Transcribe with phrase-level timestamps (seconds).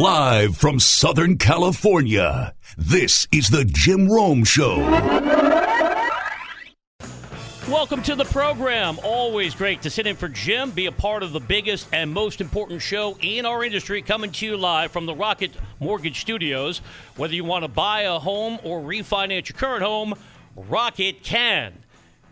[0.00, 4.78] Live from Southern California, this is the Jim Rome Show.
[7.68, 8.98] Welcome to the program.
[9.04, 12.40] Always great to sit in for Jim, be a part of the biggest and most
[12.40, 15.50] important show in our industry, coming to you live from the Rocket
[15.80, 16.80] Mortgage Studios.
[17.16, 20.14] Whether you want to buy a home or refinance your current home,
[20.56, 21.74] Rocket can.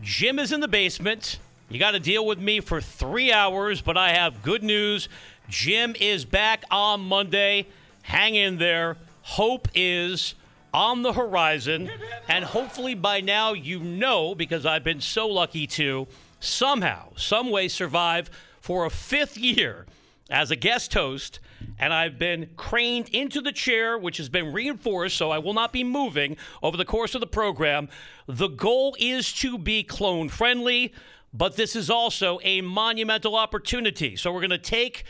[0.01, 1.39] Jim is in the basement.
[1.69, 5.11] You got to deal with me for three hours, but I have good news.
[5.49, 7.67] Jim is back on Monday.
[8.03, 8.97] Hang in there.
[9.23, 10.35] Hope is
[10.73, 11.91] on the horizon.
[12.29, 16.07] And hopefully by now you know, because I've been so lucky to
[16.41, 18.31] somehow, some way survive
[18.61, 19.87] for a fifth year
[20.31, 21.41] as a guest host.
[21.79, 25.73] And I've been craned into the chair, which has been reinforced, so I will not
[25.73, 27.89] be moving over the course of the program.
[28.27, 30.93] The goal is to be clone friendly,
[31.33, 34.17] but this is also a monumental opportunity.
[34.17, 35.05] So we're going to take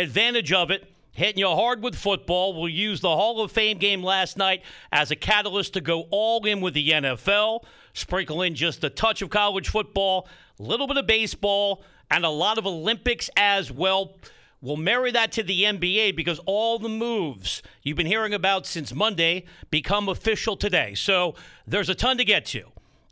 [0.00, 2.58] advantage of it hitting you hard with football.
[2.58, 6.44] We'll use the Hall of Fame game last night as a catalyst to go all
[6.46, 10.96] in with the NFL, sprinkle in just a touch of college football, a little bit
[10.96, 14.16] of baseball, and a lot of Olympics as well.
[14.62, 18.94] We'll marry that to the NBA because all the moves you've been hearing about since
[18.94, 20.94] Monday become official today.
[20.94, 21.34] So
[21.66, 22.64] there's a ton to get to.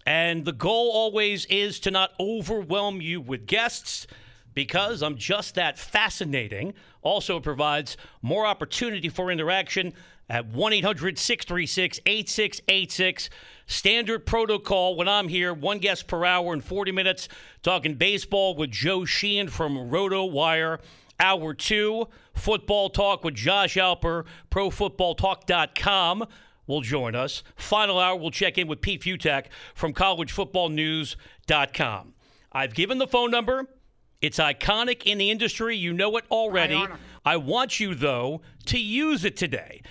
[0.07, 4.07] And the goal always is to not overwhelm you with guests
[4.59, 6.75] because I'm just that fascinating.
[7.03, 9.93] Also, provides more opportunity for interaction
[10.29, 13.31] at 1 800 636 8686.
[13.69, 17.29] Standard protocol when I'm here, one guest per hour in 40 minutes,
[17.63, 20.81] talking baseball with Joe Sheehan from RotoWire.
[21.21, 26.27] Hour two, football talk with Josh Alper, profootballtalk.com
[26.67, 27.45] will join us.
[27.55, 29.45] Final hour, we'll check in with Pete Fiutak
[29.77, 32.15] from collegefootballnews.com.
[32.51, 33.69] I've given the phone number.
[34.21, 35.77] It's iconic in the industry.
[35.77, 36.85] You know it already.
[37.25, 39.83] I want you, though, to use it today.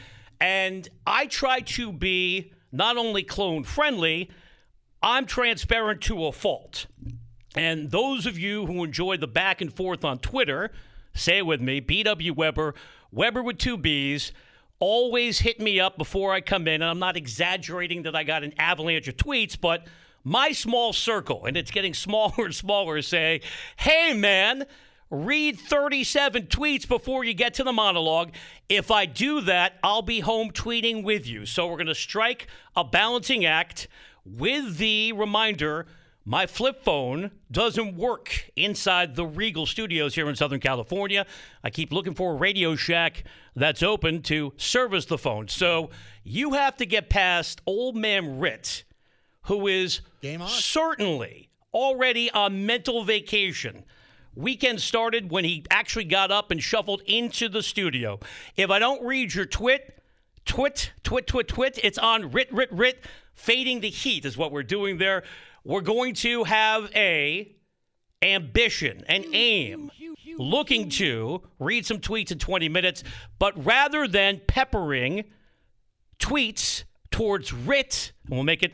[0.42, 4.30] And I try to be not only clone friendly,
[5.02, 6.88] I'm transparent to a fault.
[7.56, 10.72] And those of you who enjoy the back and forth on Twitter,
[11.14, 12.76] say it with me BW Weber,
[13.12, 14.34] Weber with two B's,
[14.80, 16.82] always hit me up before I come in.
[16.82, 19.88] And I'm not exaggerating that I got an avalanche of tweets, but
[20.24, 23.42] my small circle, and it's getting smaller and smaller, say,
[23.78, 24.66] hey, man,
[25.10, 28.34] read 37 tweets before you get to the monologue.
[28.70, 31.46] If I do that, I'll be home tweeting with you.
[31.46, 33.88] So we're going to strike a balancing act
[34.26, 35.88] with the reminder
[36.30, 41.26] my flip phone doesn't work inside the Regal studios here in Southern California.
[41.64, 43.24] I keep looking for a Radio Shack
[43.56, 45.48] that's open to service the phone.
[45.48, 45.90] So
[46.26, 48.84] you have to get past old man Rit
[49.48, 50.02] who is
[50.48, 53.86] certainly already on mental vacation.
[54.36, 58.20] Weekend started when he actually got up and shuffled into the studio.
[58.58, 60.04] If I don't read your twit,
[60.46, 63.06] twit, twit, twit, twit, it's on rit, rit, rit.
[63.36, 65.24] Fading the heat is what we're doing there.
[65.64, 67.56] We're going to have a
[68.22, 69.92] ambition, an aim,
[70.38, 73.04] looking to read some tweets in 20 minutes,
[73.40, 75.24] but rather than peppering
[76.20, 78.74] tweets towards Rit, and we'll make it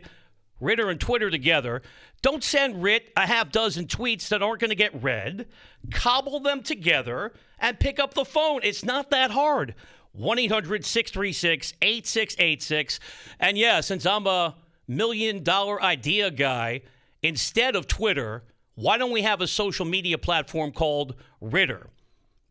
[0.64, 1.82] Ritter and Twitter together.
[2.22, 5.48] Don't send Rit a half dozen tweets that aren't going to get read.
[5.92, 8.62] Cobble them together and pick up the phone.
[8.64, 9.76] It's not that hard.
[10.14, 13.00] 1 800 636 8686.
[13.40, 14.56] And yeah, since I'm a
[14.88, 16.82] million dollar idea guy,
[17.22, 18.44] instead of Twitter,
[18.76, 21.90] why don't we have a social media platform called Ritter,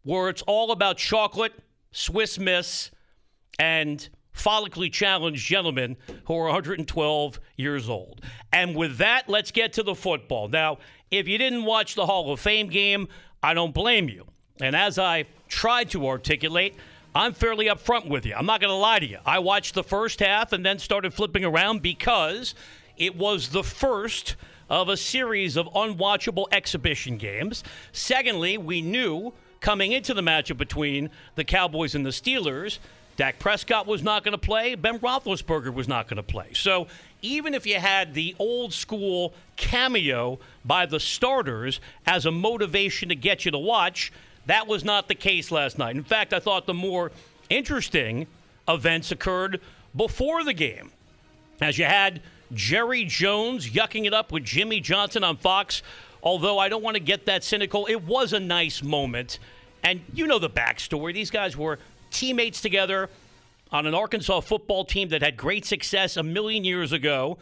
[0.03, 1.53] where it's all about chocolate,
[1.93, 2.91] Swiss Miss,
[3.59, 8.21] and follically challenged gentlemen who are 112 years old.
[8.53, 10.49] And with that, let's get to the football.
[10.49, 10.79] Now,
[11.11, 13.09] if you didn't watch the Hall of Fame game,
[13.43, 14.27] I don't blame you.
[14.61, 16.77] And as I tried to articulate,
[17.15, 18.35] I'm fairly upfront with you.
[18.35, 19.19] I'm not going to lie to you.
[19.27, 22.55] I watched the first half and then started flipping around because
[22.97, 24.37] it was the first
[24.71, 27.63] of a series of unwatchable exhibition games.
[27.93, 32.79] Secondly, we knew coming into the matchup between the Cowboys and the Steelers
[33.23, 34.75] Dak Prescott was not going to play.
[34.75, 36.49] Ben Roethlisberger was not going to play.
[36.55, 36.89] So
[37.21, 43.15] even if you had the old school cameo by the starters as a motivation to
[43.15, 44.13] get you to watch,
[44.47, 45.95] that was not the case last night.
[45.95, 47.13] In fact, I thought the more
[47.49, 48.27] interesting
[48.67, 49.61] events occurred
[49.95, 50.91] before the game,
[51.61, 52.23] as you had
[52.53, 55.85] Jerry Jones yucking it up with Jimmy Johnson on Fox.
[56.25, 59.39] Although I don't want to get that cynical, it was a nice moment.
[59.85, 61.15] And you know the backstory.
[61.15, 61.79] These guys were
[62.13, 63.11] teammates together
[63.71, 67.39] on an Arkansas football team that had great success a million years ago.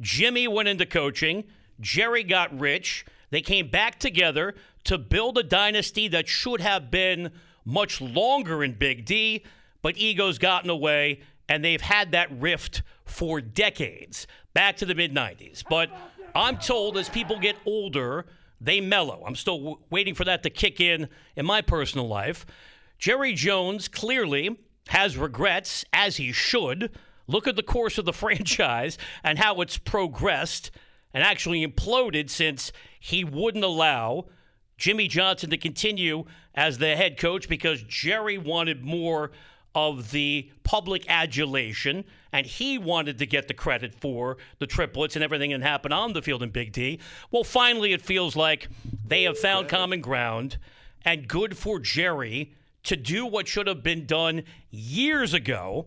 [0.00, 1.44] Jimmy went into coaching,
[1.80, 3.04] Jerry got rich.
[3.30, 4.54] They came back together
[4.84, 7.32] to build a dynasty that should have been
[7.64, 9.44] much longer in Big D,
[9.80, 15.14] but ego's gotten away, and they've had that rift for decades, back to the mid
[15.14, 15.64] 90s.
[15.68, 15.90] But
[16.34, 18.26] I'm told as people get older,
[18.60, 19.22] they mellow.
[19.26, 22.46] I'm still w- waiting for that to kick in in my personal life.
[23.02, 24.56] Jerry Jones clearly
[24.86, 26.96] has regrets, as he should.
[27.26, 30.70] Look at the course of the franchise and how it's progressed
[31.12, 32.70] and actually imploded since
[33.00, 34.26] he wouldn't allow
[34.78, 39.32] Jimmy Johnson to continue as the head coach because Jerry wanted more
[39.74, 45.24] of the public adulation and he wanted to get the credit for the triplets and
[45.24, 47.00] everything that happened on the field in Big D.
[47.32, 48.68] Well, finally, it feels like
[49.04, 50.56] they have found common ground
[51.04, 52.54] and good for Jerry
[52.84, 55.86] to do what should have been done years ago.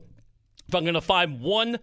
[0.68, 1.80] If I'm going to find one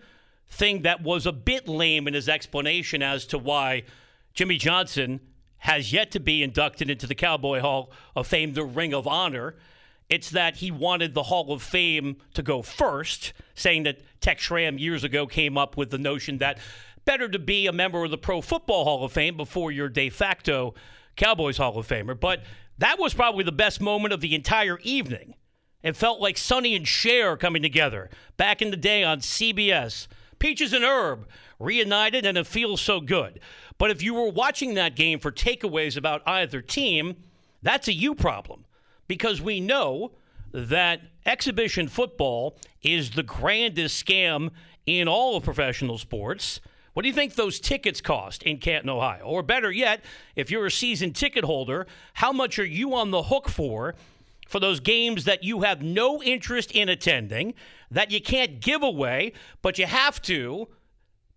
[0.49, 3.85] thing that was a bit lame in his explanation as to why
[4.35, 5.21] Jimmy Johnson
[5.59, 9.55] has yet to be inducted into the Cowboy Hall of Fame, the Ring of Honor.
[10.09, 14.79] It's that he wanted the Hall of Fame to go first, saying that Tex Schramm
[14.79, 16.59] years ago came up with the notion that
[17.05, 20.11] better to be a member of the Pro Football Hall of Fame before you're de
[20.11, 20.75] facto
[21.17, 22.19] Cowboys Hall of Famer.
[22.19, 22.43] But
[22.83, 25.35] that was probably the best moment of the entire evening.
[25.85, 30.09] It felt like Sonny and Cher coming together back in the day on CBS.
[30.41, 31.29] Peaches and Herb
[31.61, 33.39] reunited, and it feels so good.
[33.79, 37.15] But if you were watching that game for takeaways about either team,
[37.63, 38.65] that's a you problem
[39.07, 40.11] because we know
[40.51, 44.51] that exhibition football is the grandest scam
[44.87, 46.61] in all of professional sports.
[46.93, 49.25] What do you think those tickets cost in Canton, Ohio?
[49.25, 50.05] Or better yet,
[50.37, 53.95] if you're a season ticket holder, how much are you on the hook for
[54.47, 57.55] for those games that you have no interest in attending,
[57.91, 60.69] that you can't give away, but you have to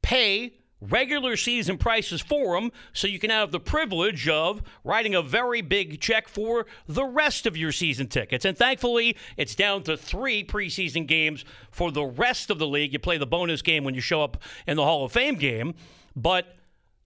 [0.01, 5.21] pay regular season prices for them so you can have the privilege of writing a
[5.21, 8.45] very big check for the rest of your season tickets.
[8.45, 12.93] And thankfully, it's down to three preseason games for the rest of the league.
[12.93, 14.37] You play the bonus game when you show up
[14.67, 15.75] in the Hall of Fame game.
[16.15, 16.55] But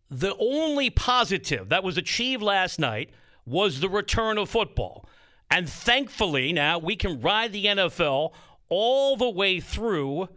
[0.09, 3.11] the only positive that was achieved last night
[3.45, 5.07] was the return of football.
[5.51, 8.33] And thankfully, now we can ride the NFL
[8.69, 10.29] all the way through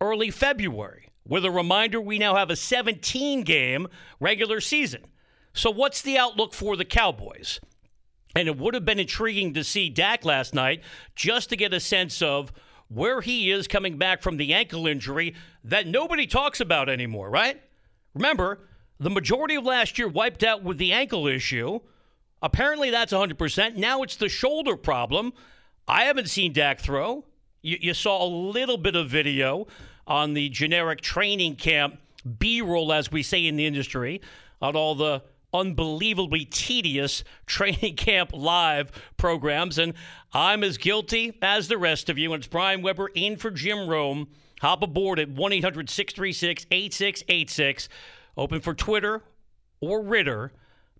[0.00, 3.88] early February with a reminder we now have a 17 game
[4.20, 5.04] regular season.
[5.52, 7.60] So, what's the outlook for the Cowboys?
[8.36, 10.82] And it would have been intriguing to see Dak last night
[11.14, 12.52] just to get a sense of
[12.88, 17.62] where he is coming back from the ankle injury that nobody talks about anymore, right?
[18.14, 18.68] Remember,
[18.98, 21.80] the majority of last year wiped out with the ankle issue.
[22.42, 23.76] Apparently, that's 100%.
[23.76, 25.32] Now it's the shoulder problem.
[25.86, 27.24] I haven't seen Dak throw.
[27.62, 29.66] You, you saw a little bit of video
[30.06, 31.98] on the generic training camp
[32.38, 34.20] B roll, as we say in the industry,
[34.62, 35.22] on all the
[35.52, 39.78] unbelievably tedious training camp live programs.
[39.78, 39.94] And
[40.32, 42.32] I'm as guilty as the rest of you.
[42.32, 44.28] And it's Brian Weber in for Jim Rome.
[44.60, 47.88] Hop aboard at 1 800 636 8686.
[48.36, 49.22] Open for Twitter
[49.80, 50.52] or Ritter.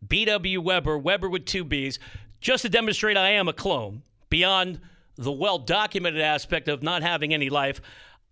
[0.06, 1.98] BW Weber, Weber with two B's,
[2.40, 4.02] just to demonstrate I am a clone.
[4.28, 4.80] Beyond
[5.16, 7.80] the well documented aspect of not having any life,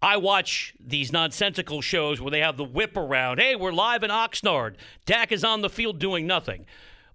[0.02, 3.38] I watch these nonsensical shows where they have the whip around.
[3.38, 4.74] Hey, we're live in Oxnard.
[5.06, 6.66] Dak is on the field doing nothing.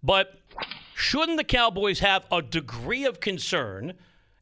[0.01, 0.39] But
[0.95, 3.93] shouldn't the Cowboys have a degree of concern?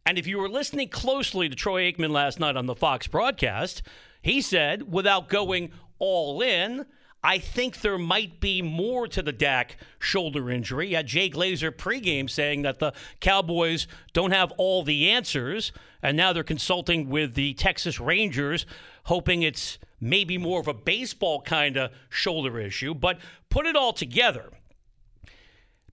[0.06, 3.82] And if you were listening closely to Troy Aikman last night on the Fox broadcast,
[4.22, 6.86] he said, without going all in,
[7.26, 10.94] I think there might be more to the Dak shoulder injury.
[10.94, 15.72] Had Jay Glazer pregame saying that the Cowboys don't have all the answers,
[16.04, 18.68] and now they're consulting with the Texas Rangers,
[19.06, 22.94] hoping it's maybe more of a baseball kind of shoulder issue.
[22.94, 23.18] But
[23.50, 24.52] put it all together.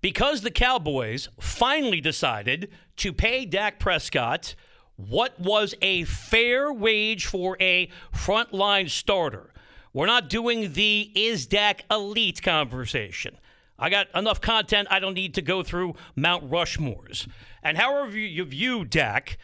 [0.03, 4.55] Because the Cowboys finally decided to pay Dak Prescott
[4.97, 9.52] what was a fair wage for a frontline starter
[9.93, 13.37] we're not doing the is Dak elite conversation.
[13.79, 14.89] I got enough content.
[14.91, 17.29] I don't need to go through Mount Rushmores.
[17.63, 19.39] And however you view Dak,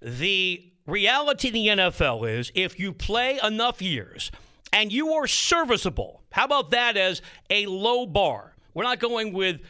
[0.00, 4.30] the reality in the NFL is if you play enough years
[4.72, 8.54] and you are serviceable, how about that as a low bar?
[8.74, 9.60] We're not going with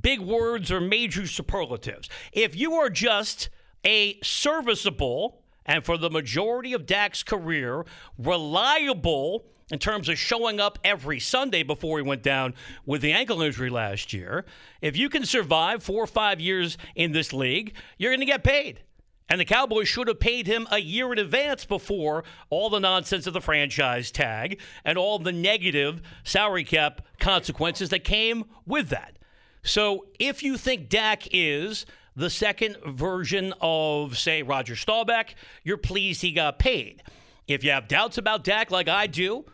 [0.00, 2.08] big words or major superlatives.
[2.32, 3.50] If you are just
[3.84, 7.84] a serviceable, and for the majority of Dak's career,
[8.18, 12.54] reliable in terms of showing up every Sunday before he went down
[12.84, 14.44] with the ankle injury last year.
[14.80, 18.44] If you can survive four or five years in this league, you're going to get
[18.44, 18.80] paid.
[19.28, 23.26] And the Cowboys should have paid him a year in advance before all the nonsense
[23.26, 29.18] of the franchise tag and all the negative salary cap consequences that came with that.
[29.64, 36.22] So if you think Dak is the second version of, say, Roger Staubach, you're pleased
[36.22, 37.02] he got paid.
[37.48, 39.44] If you have doubts about Dak, like I do,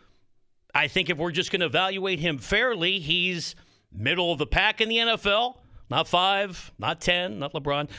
[0.73, 3.55] I think if we're just going to evaluate him fairly, he's
[3.91, 5.57] middle of the pack in the NFL.
[5.89, 7.89] Not five, not 10, not LeBron.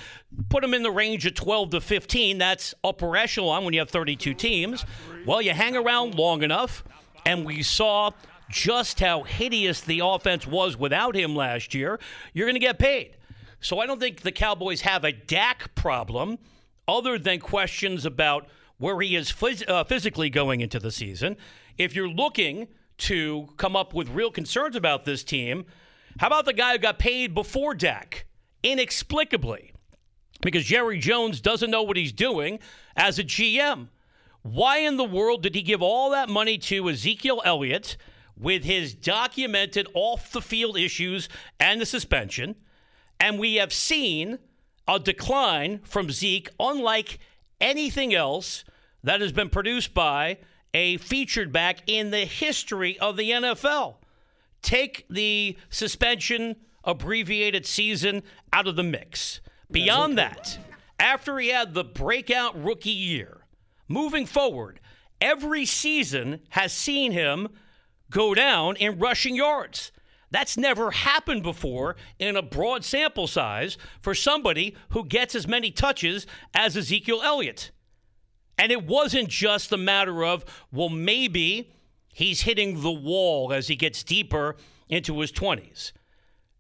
[0.49, 2.39] Put him in the range of 12 to 15.
[2.39, 4.85] That's upper echelon when you have 32 teams.
[5.27, 6.83] Well, you hang around long enough,
[7.25, 8.11] and we saw
[8.51, 12.01] just how hideous the offense was without him last year.
[12.33, 13.17] You're going to get paid.
[13.61, 16.39] So I don't think the Cowboys have a Dak problem
[16.89, 21.37] other than questions about where he is phys- uh, physically going into the season.
[21.79, 25.67] If you're looking to come up with real concerns about this team,
[26.19, 28.27] how about the guy who got paid before Dak?
[28.63, 29.73] Inexplicably.
[30.41, 32.61] Because Jerry Jones doesn't know what he's doing
[32.97, 33.89] as a GM.
[34.43, 37.97] Why in the world did he give all that money to Ezekiel Elliott
[38.37, 41.29] with his documented off the field issues
[41.59, 42.55] and the suspension?
[43.19, 44.39] And we have seen
[44.87, 47.19] a decline from Zeke, unlike
[47.61, 48.65] anything else
[49.03, 50.39] that has been produced by
[50.75, 53.95] a featured back in the history of the NFL.
[54.61, 59.41] Take the suspension abbreviated season out of the mix.
[59.71, 60.59] Beyond that,
[60.99, 63.47] after he had the breakout rookie year,
[63.89, 64.81] moving forward,
[65.21, 67.49] every season has seen him
[68.11, 69.93] go down in rushing yards.
[70.31, 75.71] That's never happened before in a broad sample size for somebody who gets as many
[75.71, 77.71] touches as Ezekiel Elliott.
[78.59, 81.73] And it wasn't just a matter of, well, maybe
[82.09, 84.57] he's hitting the wall as he gets deeper
[84.89, 85.93] into his 20s.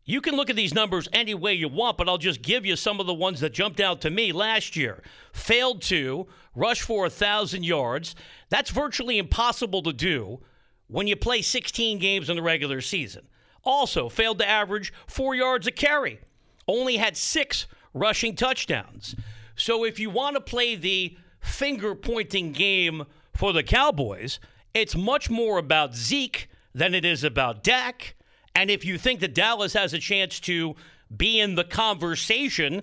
[0.06, 2.76] You can look at these numbers any way you want, but I'll just give you
[2.76, 5.02] some of the ones that jumped out to me last year.
[5.32, 8.14] Failed to rush for 1,000 yards.
[8.50, 10.40] That's virtually impossible to do
[10.88, 13.26] when you play 16 games in the regular season.
[13.62, 16.20] Also, failed to average four yards a carry.
[16.68, 19.14] Only had six rushing touchdowns.
[19.56, 24.40] So if you want to play the finger pointing game for the Cowboys.
[24.72, 28.16] It's much more about Zeke than it is about Dak.
[28.54, 30.74] And if you think that Dallas has a chance to
[31.14, 32.82] be in the conversation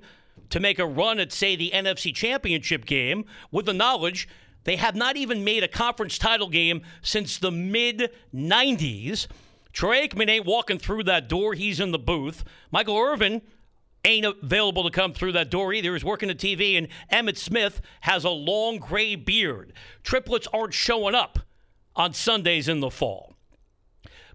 [0.50, 4.27] to make a run at, say, the NFC Championship game, with the knowledge
[4.63, 9.27] they have not even made a conference title game since the mid 90s.
[9.74, 11.53] Troy Aikman ain't walking through that door.
[11.53, 12.44] He's in the booth.
[12.72, 13.41] Michael Irvin
[14.05, 15.93] ain't available to come through that door either.
[15.93, 19.74] He's working the TV, and Emmitt Smith has a long gray beard.
[20.03, 21.39] Triplets aren't showing up
[21.96, 23.36] on Sundays in the fall.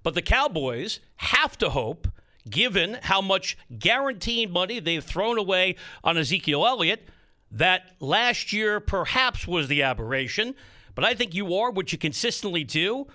[0.02, 2.06] But the Cowboys have to hope,
[2.48, 7.08] given how much guaranteed money they've thrown away on Ezekiel Elliott,
[7.50, 10.54] that last year perhaps was the aberration.
[10.94, 13.06] But I think you are what you consistently do.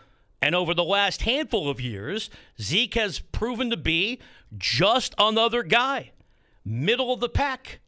[0.41, 2.29] And over the last handful of years,
[2.59, 4.19] Zeke has proven to be
[4.57, 6.11] just another guy
[6.65, 7.79] middle of the pack.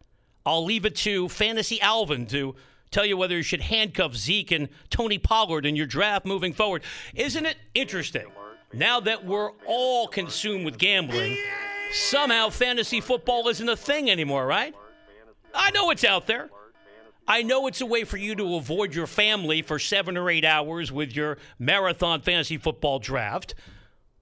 [0.46, 2.56] I'll leave it to Fantasy Alvin to
[2.92, 6.84] tell you whether you should handcuff Zeke and Tony Pollard in your draft moving forward.
[7.16, 8.28] Isn't it interesting?
[8.74, 11.38] Now that we're all consumed with gambling,
[11.92, 14.76] somehow fantasy football isn't a thing anymore, right?
[15.54, 16.50] I know it's out there.
[17.28, 20.44] I know it's a way for you to avoid your family for seven or eight
[20.44, 23.56] hours with your marathon fantasy football draft.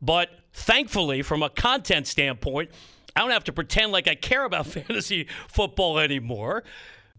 [0.01, 2.69] But thankfully, from a content standpoint,
[3.15, 6.63] I don't have to pretend like I care about fantasy football anymore.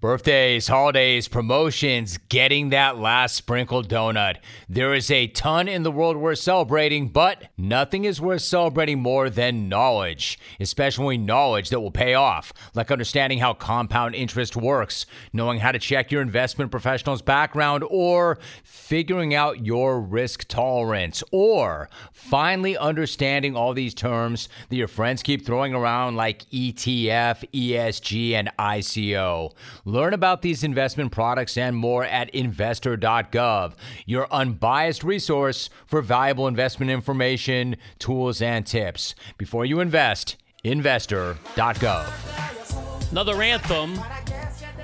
[0.02, 4.38] Birthdays, holidays, promotions, getting that last sprinkled donut.
[4.68, 9.30] There is a ton in the world worth celebrating, but nothing is worth celebrating more
[9.30, 15.60] than knowledge, especially knowledge that will pay off, like understanding how compound interest works, knowing
[15.60, 22.76] how to check your investment professional's background, or figuring out your risk tolerance, or finally
[22.76, 29.52] understanding all these terms that your friends keep throwing around like ETF, ESG, and ICO.
[29.92, 33.74] Learn about these investment products and more at investor.gov,
[34.06, 39.14] your unbiased resource for valuable investment information, tools, and tips.
[39.36, 43.10] Before you invest, investor.gov.
[43.10, 44.00] Another anthem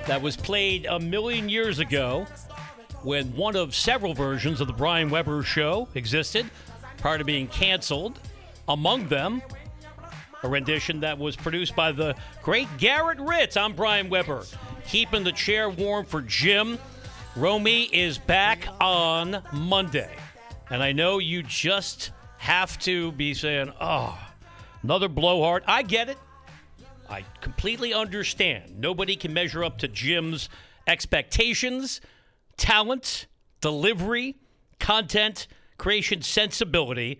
[0.05, 2.27] that was played a million years ago
[3.01, 6.45] when one of several versions of the Brian Weber show existed
[6.99, 8.19] prior to being canceled.
[8.67, 9.41] Among them,
[10.43, 13.57] a rendition that was produced by the great Garrett Ritz.
[13.57, 14.45] I'm Brian Weber
[14.89, 16.79] keeping the chair warm for Jim.
[17.35, 20.15] Romy is back on Monday.
[20.71, 24.19] And I know you just have to be saying, oh,
[24.81, 25.63] another blowhard.
[25.67, 26.17] I get it.
[27.07, 28.79] I completely understand.
[28.79, 30.49] Nobody can measure up to Jim's
[30.87, 32.01] expectations,
[32.57, 33.27] talent,
[33.61, 34.37] delivery,
[34.79, 37.19] content, creation, sensibility.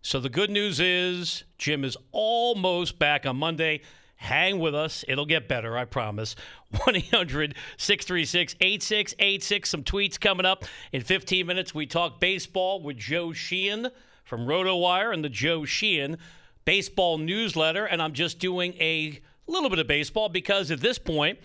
[0.00, 3.82] So the good news is Jim is almost back on Monday
[4.22, 5.04] Hang with us.
[5.08, 6.36] It'll get better, I promise.
[6.84, 9.68] 1 800 636 8686.
[9.68, 11.74] Some tweets coming up in 15 minutes.
[11.74, 13.88] We talk baseball with Joe Sheehan
[14.22, 16.18] from RotoWire and the Joe Sheehan
[16.64, 17.84] baseball newsletter.
[17.84, 21.40] And I'm just doing a little bit of baseball because at this point,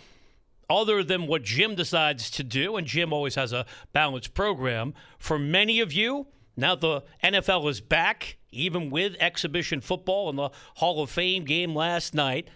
[0.70, 5.40] other than what Jim decides to do, and Jim always has a balanced program, for
[5.40, 11.02] many of you, now the NFL is back, even with exhibition football and the Hall
[11.02, 12.50] of Fame game last night.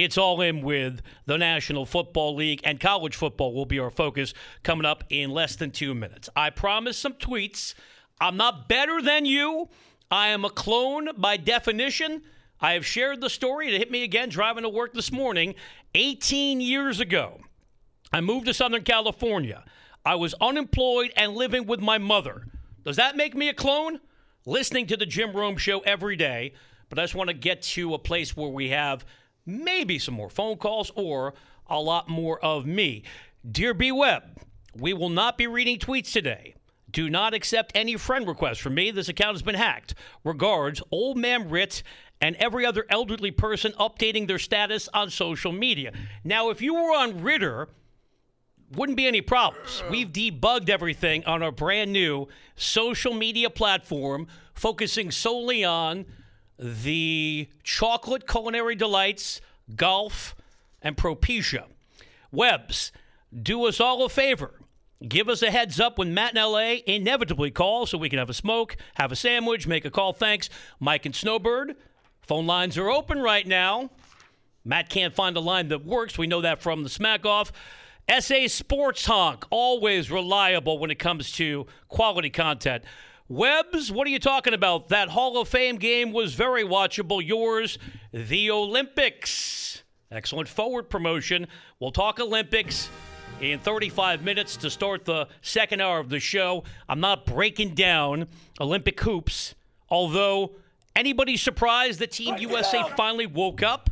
[0.00, 4.32] It's all in with the National Football League, and college football will be our focus
[4.62, 6.30] coming up in less than two minutes.
[6.34, 7.74] I promise some tweets.
[8.18, 9.68] I'm not better than you.
[10.10, 12.22] I am a clone by definition.
[12.62, 13.68] I have shared the story.
[13.68, 15.54] It hit me again driving to work this morning
[15.94, 17.38] 18 years ago.
[18.10, 19.64] I moved to Southern California.
[20.02, 22.46] I was unemployed and living with my mother.
[22.86, 24.00] Does that make me a clone?
[24.46, 26.54] Listening to the Jim Rome show every day,
[26.88, 29.04] but I just want to get to a place where we have
[29.50, 31.34] maybe some more phone calls or
[31.68, 33.02] a lot more of me.
[33.50, 34.22] Dear B Web,
[34.76, 36.54] we will not be reading tweets today.
[36.90, 38.90] Do not accept any friend requests from me.
[38.90, 39.94] This account has been hacked.
[40.24, 41.82] Regards, Old Man Ritz
[42.20, 45.92] and every other elderly person updating their status on social media.
[46.24, 47.68] Now, if you were on Ritter,
[48.72, 49.82] wouldn't be any problems.
[49.90, 56.06] We've debugged everything on our brand new social media platform, focusing solely on
[56.60, 59.40] the chocolate culinary delights,
[59.74, 60.36] golf,
[60.82, 61.64] and Propecia.
[62.30, 62.92] Webs,
[63.42, 64.60] do us all a favor.
[65.08, 68.28] Give us a heads up when Matt in LA inevitably calls so we can have
[68.28, 70.12] a smoke, have a sandwich, make a call.
[70.12, 70.50] Thanks.
[70.78, 71.76] Mike and Snowbird,
[72.20, 73.88] phone lines are open right now.
[74.62, 76.18] Matt can't find a line that works.
[76.18, 77.50] We know that from the smack off.
[78.18, 82.84] SA Sports Honk, always reliable when it comes to quality content.
[83.30, 84.88] Webbs, what are you talking about?
[84.88, 87.24] That Hall of Fame game was very watchable.
[87.24, 87.78] Yours,
[88.12, 89.84] the Olympics.
[90.10, 91.46] Excellent forward promotion.
[91.78, 92.88] We'll talk Olympics
[93.40, 96.64] in 35 minutes to start the second hour of the show.
[96.88, 98.26] I'm not breaking down
[98.60, 99.54] Olympic hoops,
[99.88, 100.56] although
[100.96, 103.90] anybody surprised that Team USA finally woke up?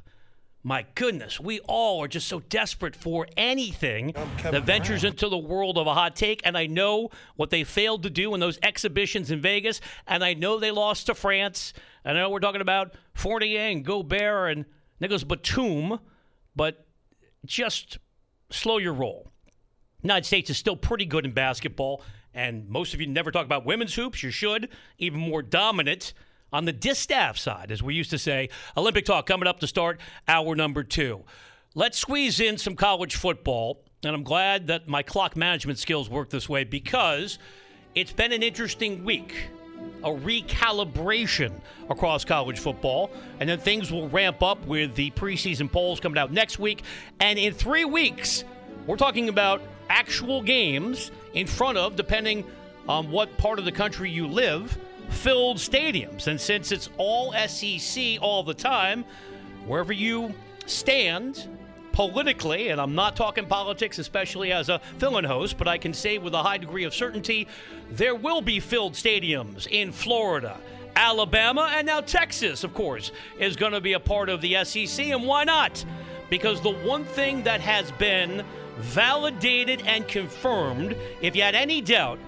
[0.64, 5.78] My goodness, we all are just so desperate for anything that ventures into the world
[5.78, 6.40] of a hot take.
[6.44, 9.80] And I know what they failed to do in those exhibitions in Vegas.
[10.06, 11.72] And I know they lost to France.
[12.04, 14.64] And I know we're talking about Fournier and Gobert and
[15.00, 16.00] Nicolas Batum,
[16.56, 16.86] but
[17.46, 17.98] just
[18.50, 19.30] slow your roll.
[20.02, 22.02] United States is still pretty good in basketball.
[22.34, 24.22] And most of you never talk about women's hoops.
[24.22, 24.68] You should.
[24.98, 26.14] Even more dominant
[26.52, 28.48] on the distaff side, as we used to say.
[28.76, 31.24] Olympic talk coming up to start hour number two.
[31.74, 33.82] Let's squeeze in some college football.
[34.04, 37.38] And I'm glad that my clock management skills work this way because
[37.94, 39.34] it's been an interesting week,
[40.04, 41.52] a recalibration
[41.90, 43.10] across college football.
[43.40, 46.82] And then things will ramp up with the preseason polls coming out next week.
[47.20, 48.44] And in three weeks,
[48.86, 52.44] we're talking about actual games in front of, depending
[52.88, 56.26] on what part of the country you live, filled stadiums.
[56.26, 59.04] And since it's all SEC all the time,
[59.66, 60.34] wherever you
[60.66, 61.48] stand
[61.92, 65.92] politically, and I'm not talking politics, especially as a fill in host, but I can
[65.92, 67.48] say with a high degree of certainty
[67.90, 70.58] there will be filled stadiums in Florida.
[70.94, 75.06] Alabama and now Texas, of course, is going to be a part of the SEC.
[75.06, 75.84] And why not?
[76.28, 78.44] Because the one thing that has been
[78.78, 82.18] validated and confirmed, if you had any doubt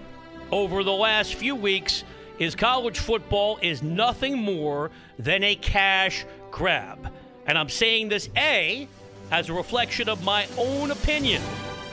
[0.50, 2.04] over the last few weeks,
[2.40, 7.12] is college football is nothing more than a cash grab.
[7.46, 8.88] And I'm saying this, A,
[9.30, 11.42] as a reflection of my own opinion,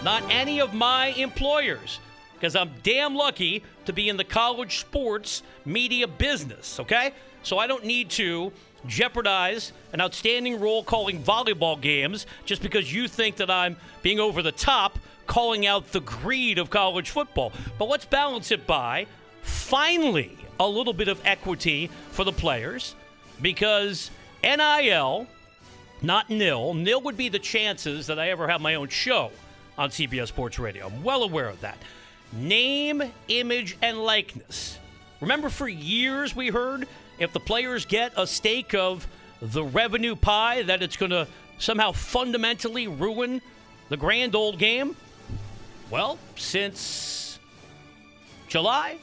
[0.04, 2.00] not any of my employers,
[2.34, 7.12] because I'm damn lucky to be in the college sports media business, okay?
[7.44, 8.52] So I don't need to
[8.86, 14.42] jeopardize an outstanding role calling volleyball games just because you think that I'm being over
[14.42, 17.52] the top calling out the greed of college football.
[17.78, 19.08] But let's balance it by
[19.42, 22.96] finally a little bit of equity for the players
[23.42, 24.12] because
[24.44, 25.28] NIL,
[26.02, 29.32] not nil, nil would be the chances that I ever have my own show
[29.78, 30.88] on CBS Sports Radio.
[30.88, 31.78] I'm well aware of that.
[32.34, 34.80] Name, image, and likeness.
[35.22, 36.88] Remember, for years we heard
[37.20, 39.08] if the players get a stake of
[39.42, 43.42] the revenue pie, that it's going to somehow fundamentally ruin
[43.90, 44.96] the grand old game?
[45.90, 47.40] Well, since
[48.48, 48.98] July,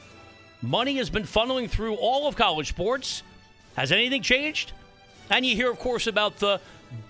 [0.65, 3.23] money has been funneling through all of college sports.
[3.75, 4.71] Has anything changed?
[5.29, 6.59] And you hear, of course, about the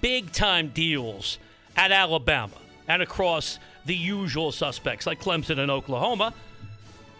[0.01, 1.37] big time deals
[1.75, 2.55] at Alabama
[2.87, 6.33] and across the usual suspects like Clemson and Oklahoma.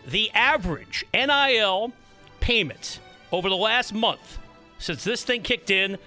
[0.08, 1.92] The average NIL
[2.40, 3.00] payment
[3.32, 4.38] over the last month
[4.78, 5.98] since this thing kicked in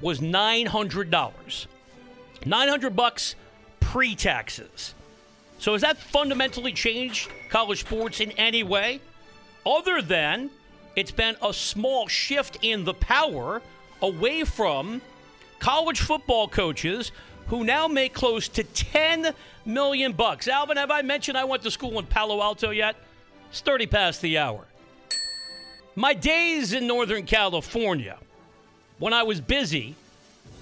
[0.00, 1.66] was $900.
[2.44, 3.34] 900 bucks
[3.80, 4.94] pre-taxes.
[5.58, 9.00] So has that fundamentally changed college sports in any way?
[9.66, 10.50] Other than
[10.94, 13.60] it's been a small shift in the power
[14.00, 15.02] away from
[15.58, 17.10] college football coaches
[17.48, 20.46] who now make close to 10 million bucks.
[20.46, 22.96] Alvin, have I mentioned I went to school in Palo Alto yet?
[23.50, 24.64] It's 30 past the hour.
[25.96, 28.18] My days in Northern California,
[28.98, 29.94] when I was busy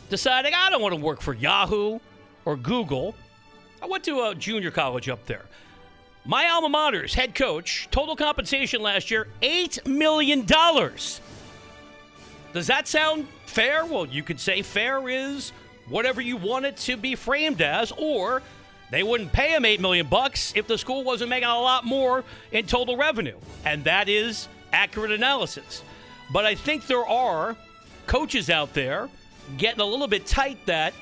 [0.08, 1.98] deciding I don't want to work for Yahoo
[2.44, 3.14] or Google,
[3.82, 5.44] I went to a junior college up there.
[6.26, 10.46] My alma mater's head coach, total compensation last year, $8 million.
[10.46, 11.20] Does
[12.66, 13.84] that sound fair?
[13.84, 15.52] Well, you could say fair is
[15.88, 18.40] whatever you want it to be framed as, or
[18.90, 22.24] they wouldn't pay him 8 million bucks if the school wasn't making a lot more
[22.52, 23.36] in total revenue.
[23.66, 25.82] And that is accurate analysis.
[26.32, 27.54] But I think there are
[28.06, 29.10] coaches out there
[29.58, 30.94] getting a little bit tight that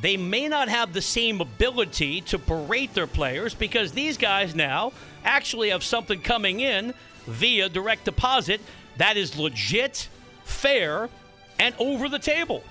[0.00, 4.92] they may not have the same ability to berate their players because these guys now
[5.24, 6.94] actually have something coming in
[7.26, 8.60] via direct deposit
[8.96, 10.08] that is legit,
[10.44, 11.08] fair,
[11.58, 12.62] and over the table.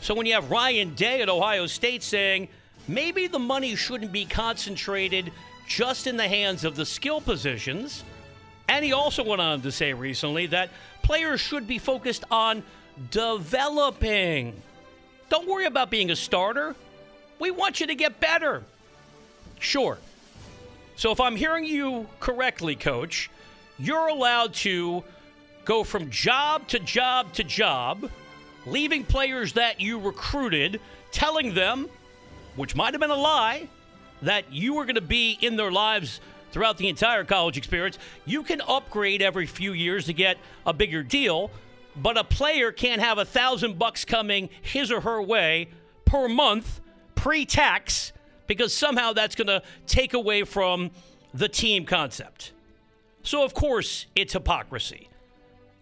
[0.00, 2.48] So when you have Ryan Day at Ohio State saying
[2.88, 5.32] maybe the money shouldn't be concentrated
[5.66, 8.02] just in the hands of the skill positions,
[8.68, 10.70] and he also went on to say recently that
[11.02, 12.62] players should be focused on
[13.10, 14.60] developing.
[15.32, 16.76] Don't worry about being a starter.
[17.38, 18.62] We want you to get better.
[19.60, 19.96] Sure.
[20.96, 23.30] So if I'm hearing you correctly, coach,
[23.78, 25.02] you're allowed to
[25.64, 28.10] go from job to job to job,
[28.66, 31.88] leaving players that you recruited, telling them,
[32.56, 33.70] which might have been a lie,
[34.20, 37.98] that you were going to be in their lives throughout the entire college experience.
[38.26, 41.50] You can upgrade every few years to get a bigger deal,
[41.96, 45.68] but a player can't have a thousand bucks coming his or her way
[46.04, 46.80] per month
[47.14, 48.12] pre-tax
[48.46, 50.90] because somehow that's going to take away from
[51.34, 52.52] the team concept.
[53.22, 55.08] So of course it's hypocrisy.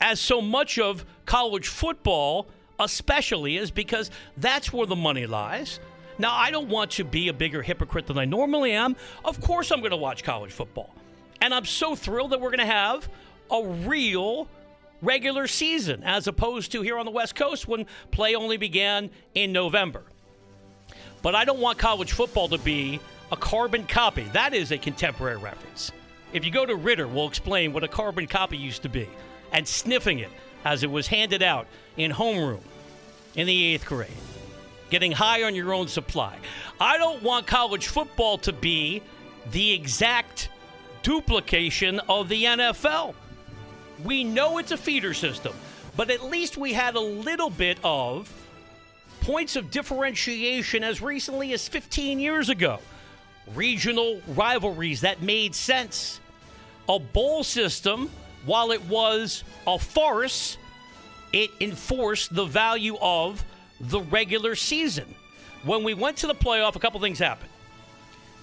[0.00, 5.80] As so much of college football especially is because that's where the money lies.
[6.18, 8.96] Now, I don't want to be a bigger hypocrite than I normally am.
[9.24, 10.94] Of course, I'm going to watch college football.
[11.40, 13.08] And I'm so thrilled that we're going to have
[13.50, 14.48] a real
[15.02, 19.52] regular season as opposed to here on the West Coast when play only began in
[19.52, 20.02] November.
[21.22, 23.00] But I don't want college football to be
[23.32, 24.24] a carbon copy.
[24.32, 25.92] That is a contemporary reference.
[26.32, 29.08] If you go to Ritter, we'll explain what a carbon copy used to be
[29.52, 30.30] and sniffing it
[30.64, 32.60] as it was handed out in homeroom
[33.34, 34.10] in the eighth grade,
[34.90, 36.36] getting high on your own supply.
[36.80, 39.02] I don't want college football to be
[39.50, 40.48] the exact
[41.02, 43.14] duplication of the NFL.
[44.04, 45.54] We know it's a feeder system,
[45.96, 48.32] but at least we had a little bit of
[49.20, 52.78] points of differentiation as recently as 15 years ago.
[53.54, 56.20] Regional rivalries that made sense.
[56.88, 58.10] A bowl system,
[58.46, 60.56] while it was a farce,
[61.32, 63.44] it enforced the value of
[63.80, 65.14] the regular season.
[65.62, 67.50] When we went to the playoff, a couple things happened.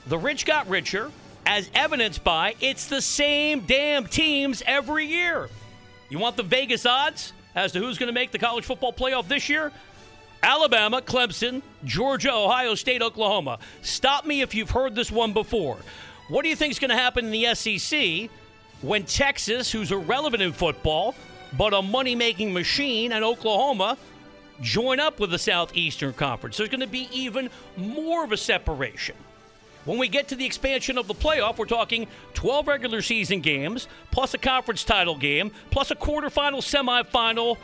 [0.06, 1.12] The rich got richer,
[1.48, 5.50] as evidenced by it's the same damn teams every year.
[6.10, 9.30] You want the Vegas odds as to who's going to make the college football playoff
[9.30, 9.72] this year?
[10.44, 13.60] Alabama, Clemson, Georgia, Ohio State, Oklahoma.
[13.82, 15.78] Stop me if you've heard this one before.
[16.28, 18.30] What do you think is going to happen in the SEC
[18.82, 21.16] when Texas, who's irrelevant in football,
[21.58, 23.98] but a money making machine, and Oklahoma
[24.62, 26.58] join up with the Southeastern Conference?
[26.58, 29.16] There's going to be even more of a separation.
[29.88, 33.88] When we get to the expansion of the playoff, we're talking 12 regular season games,
[34.12, 37.56] plus a conference title game, plus a quarterfinal, semifinal,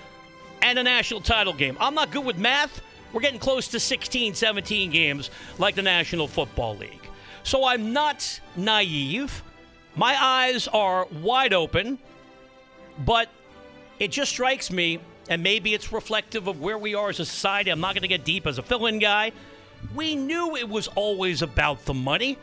[0.62, 1.76] and a national title game.
[1.82, 2.82] I'm not good with math.
[3.12, 7.10] We're getting close to 16, 17 games like the National Football League.
[7.44, 9.44] So I'm not naive.
[9.98, 12.00] My eyes are wide open,
[13.00, 13.28] but
[14.00, 17.70] it just strikes me, and maybe it's reflective of where we are as a society.
[17.70, 19.34] I'm not going to get deep as a fill in guy.
[19.96, 22.38] We knew it was always about the money,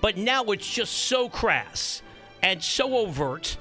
[0.00, 2.02] but now it's just so crass
[2.42, 3.56] and so overt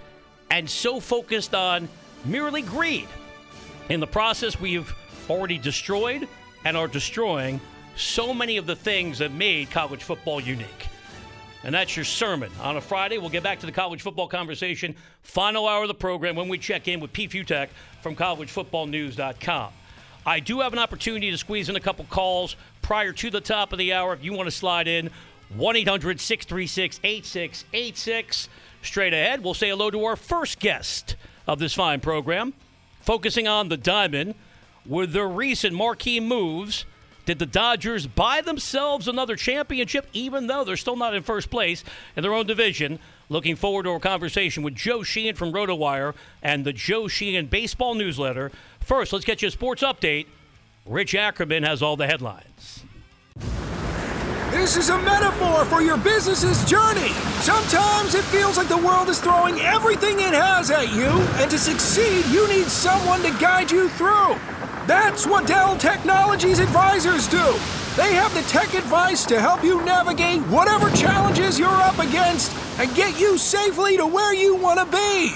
[0.49, 1.89] and so focused on
[2.25, 3.07] merely greed.
[3.89, 4.93] In the process, we've
[5.29, 6.27] already destroyed
[6.65, 7.59] and are destroying
[7.95, 10.87] so many of the things that made college football unique.
[11.63, 12.51] And that's your sermon.
[12.61, 14.95] On a Friday, we'll get back to the college football conversation.
[15.21, 17.69] Final hour of the program when we check in with Pete Fiutak
[18.01, 19.73] from collegefootballnews.com.
[20.27, 23.71] I do have an opportunity to squeeze in a couple calls prior to the top
[23.71, 24.13] of the hour.
[24.13, 25.09] If you want to slide in,
[25.55, 28.49] 1 800 636 8686.
[28.81, 31.15] Straight ahead, we'll say hello to our first guest
[31.47, 32.53] of this fine program,
[32.99, 34.35] focusing on the diamond.
[34.85, 36.83] with their recent marquee moves.
[37.25, 41.83] Did the Dodgers buy themselves another championship, even though they're still not in first place
[42.15, 42.99] in their own division?
[43.27, 47.95] Looking forward to our conversation with Joe Sheehan from RotoWire and the Joe Sheehan Baseball
[47.95, 48.51] Newsletter.
[48.87, 50.27] First, let's get you a sports update.
[50.85, 52.85] Rich Ackerman has all the headlines.
[54.49, 57.09] This is a metaphor for your business's journey.
[57.41, 61.59] Sometimes it feels like the world is throwing everything it has at you, and to
[61.59, 64.37] succeed, you need someone to guide you through.
[64.87, 67.43] That's what Dell Technologies advisors do.
[67.97, 72.95] They have the tech advice to help you navigate whatever challenges you're up against and
[72.95, 75.35] get you safely to where you want to be.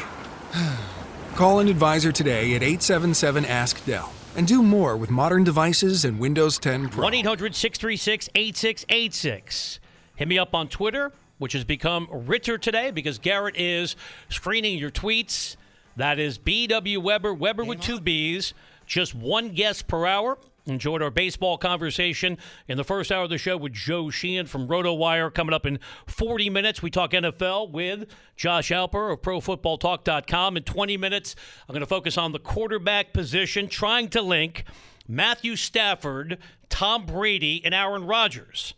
[1.42, 6.20] Call an advisor today at 877 Ask Dell and do more with modern devices and
[6.20, 7.06] Windows 10 Pro.
[7.06, 9.80] 1 800 636 8686.
[10.18, 13.96] Hit me up on Twitter, which has become richer today because Garrett is
[14.30, 15.56] screening your tweets.
[15.96, 18.54] That is BW Weber, Weber with two B's,
[18.86, 20.38] just one guest per hour.
[20.68, 24.68] Enjoyed our baseball conversation in the first hour of the show with Joe Sheehan from
[24.68, 25.34] RotoWire.
[25.34, 30.58] Coming up in 40 minutes, we talk NFL with Josh Alper of ProFootballTalk.com.
[30.58, 31.36] In 20 minutes,
[31.68, 34.66] I'm going to focus on the quarterback position, trying to link
[35.08, 36.38] Matthew Stafford,
[36.70, 38.76] Tom Brady, and Aaron Rodgers.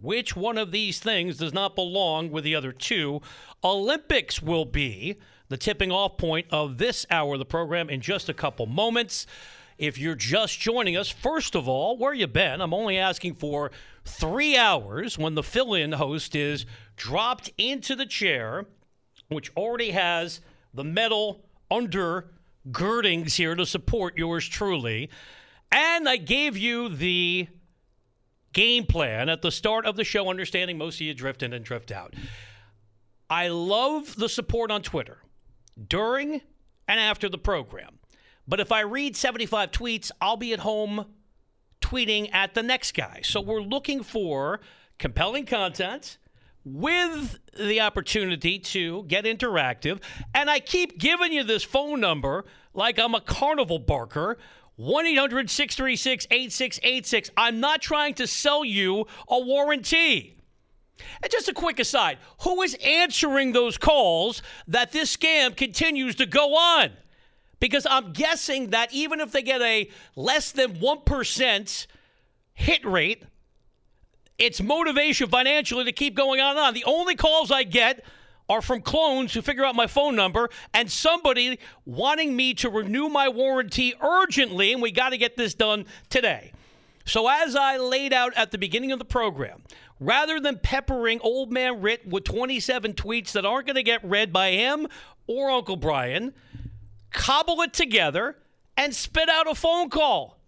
[0.00, 3.22] Which one of these things does not belong with the other two?
[3.64, 5.16] Olympics will be
[5.48, 9.26] the tipping off point of this hour of the program in just a couple moments.
[9.78, 12.60] If you're just joining us, first of all, where you been?
[12.60, 13.72] I'm only asking for
[14.04, 16.64] three hours when the fill-in host is
[16.96, 18.66] dropped into the chair,
[19.28, 20.40] which already has
[20.72, 22.30] the metal under
[22.70, 25.10] girdings here to support yours truly.
[25.72, 27.48] And I gave you the
[28.52, 31.64] game plan at the start of the show, understanding most of you drift in and
[31.64, 32.14] drift out.
[33.28, 35.18] I love the support on Twitter
[35.88, 36.40] during
[36.86, 37.98] and after the program.
[38.46, 41.06] But if I read 75 tweets, I'll be at home
[41.80, 43.20] tweeting at the next guy.
[43.22, 44.60] So we're looking for
[44.98, 46.18] compelling content
[46.64, 50.00] with the opportunity to get interactive.
[50.34, 54.38] And I keep giving you this phone number like I'm a carnival barker.
[54.76, 57.30] 1 800 636 8686.
[57.36, 60.36] I'm not trying to sell you a warranty.
[61.22, 66.26] And just a quick aside who is answering those calls that this scam continues to
[66.26, 66.90] go on?
[67.64, 71.86] Because I'm guessing that even if they get a less than 1%
[72.52, 73.22] hit rate,
[74.36, 76.74] it's motivation financially to keep going on and on.
[76.74, 78.04] The only calls I get
[78.50, 83.08] are from clones who figure out my phone number and somebody wanting me to renew
[83.08, 86.52] my warranty urgently, and we got to get this done today.
[87.06, 89.62] So, as I laid out at the beginning of the program,
[89.98, 94.34] rather than peppering old man Rit with 27 tweets that aren't going to get read
[94.34, 94.86] by him
[95.26, 96.34] or Uncle Brian,
[97.14, 98.36] cobble it together,
[98.76, 100.38] and spit out a phone call.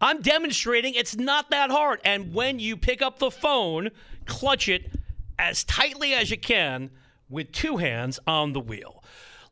[0.00, 2.00] I'm demonstrating it's not that hard.
[2.04, 3.90] And when you pick up the phone,
[4.24, 4.92] clutch it
[5.38, 6.90] as tightly as you can
[7.28, 9.02] with two hands on the wheel.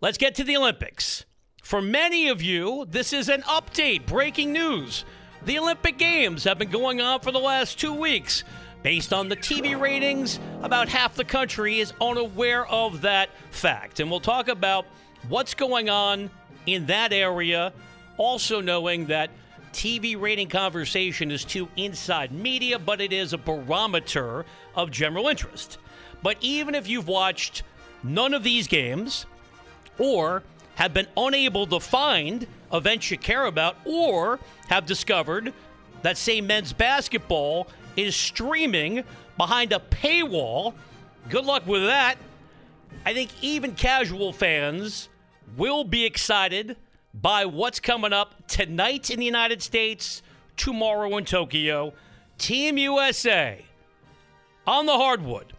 [0.00, 1.24] Let's get to the Olympics.
[1.62, 5.04] For many of you, this is an update, breaking news.
[5.44, 8.44] The Olympic Games have been going on for the last two weeks.
[8.82, 13.98] Based on the TV ratings, about half the country is unaware of that fact.
[13.98, 14.86] And we'll talk about
[15.28, 16.30] what's going on
[16.66, 17.72] in that area,
[18.16, 19.30] also knowing that
[19.72, 25.78] TV rating conversation is too inside media, but it is a barometer of general interest.
[26.22, 27.62] But even if you've watched
[28.02, 29.26] none of these games
[29.98, 30.42] or
[30.76, 35.52] have been unable to find events you care about or have discovered
[36.02, 39.02] that, say, men's basketball is streaming
[39.36, 40.74] behind a paywall,
[41.28, 42.16] good luck with that.
[43.04, 45.08] I think even casual fans
[45.56, 46.76] will be excited
[47.14, 50.22] by what's coming up tonight in the United States,
[50.56, 51.92] tomorrow in Tokyo.
[52.38, 53.64] Team USA
[54.66, 55.52] on the hardwood,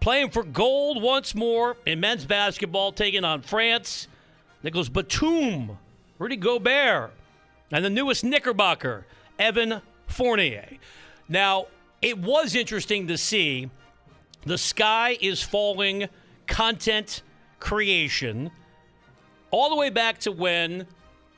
[0.00, 4.08] playing for gold once more in men's basketball, taking on France.
[4.62, 5.78] Nicolas Batum,
[6.18, 7.12] Rudy Gobert,
[7.70, 9.06] and the newest Knickerbocker,
[9.38, 10.66] Evan Fournier.
[11.28, 11.66] Now,
[12.02, 13.70] it was interesting to see
[14.44, 16.08] the sky is falling
[16.46, 17.22] content
[17.60, 18.50] creation
[19.50, 20.86] all the way back to when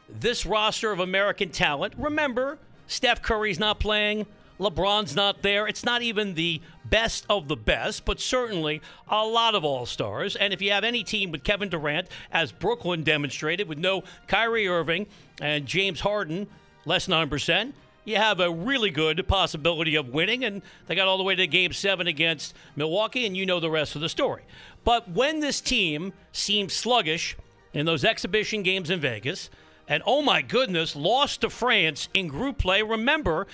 [0.09, 4.27] this roster of American talent, remember, Steph Curry's not playing,
[4.61, 5.67] LeBron's not there.
[5.67, 10.37] It's not even the best of the best, but certainly a lot of all stars.
[10.37, 14.69] And if you have any team with Kevin Durant, as Brooklyn demonstrated, with no Kyrie
[14.69, 15.07] Irving
[15.41, 16.47] and James Harden,
[16.85, 17.73] less 9%,
[18.05, 20.45] you have a really good possibility of winning.
[20.45, 23.71] And they got all the way to game seven against Milwaukee, and you know the
[23.71, 24.43] rest of the story.
[24.85, 27.35] But when this team seems sluggish
[27.73, 29.51] in those exhibition games in Vegas,
[29.89, 32.83] and oh my goodness, lost to France in group play.
[32.83, 33.47] Remember,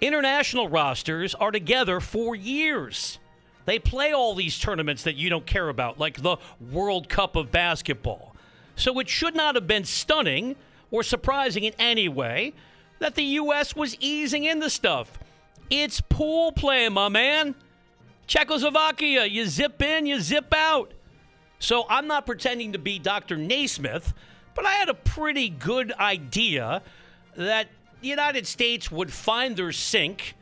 [0.00, 3.18] international rosters are together for years.
[3.66, 6.36] They play all these tournaments that you don't care about, like the
[6.72, 8.34] World Cup of basketball.
[8.76, 10.56] So it should not have been stunning
[10.90, 12.54] or surprising in any way
[12.98, 13.76] that the U.S.
[13.76, 15.18] was easing into stuff.
[15.68, 17.54] It's pool play, my man.
[18.26, 20.92] Czechoslovakia, you zip in, you zip out.
[21.60, 23.36] So I'm not pretending to be Dr.
[23.36, 24.14] Naismith,
[24.54, 26.82] but I had a pretty good idea
[27.36, 27.68] that
[28.00, 30.34] the United States would find their sink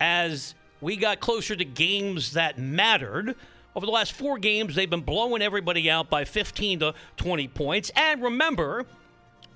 [0.00, 3.34] as we got closer to games that mattered.
[3.74, 7.90] Over the last four games, they've been blowing everybody out by 15 to 20 points.
[7.96, 8.86] And remember,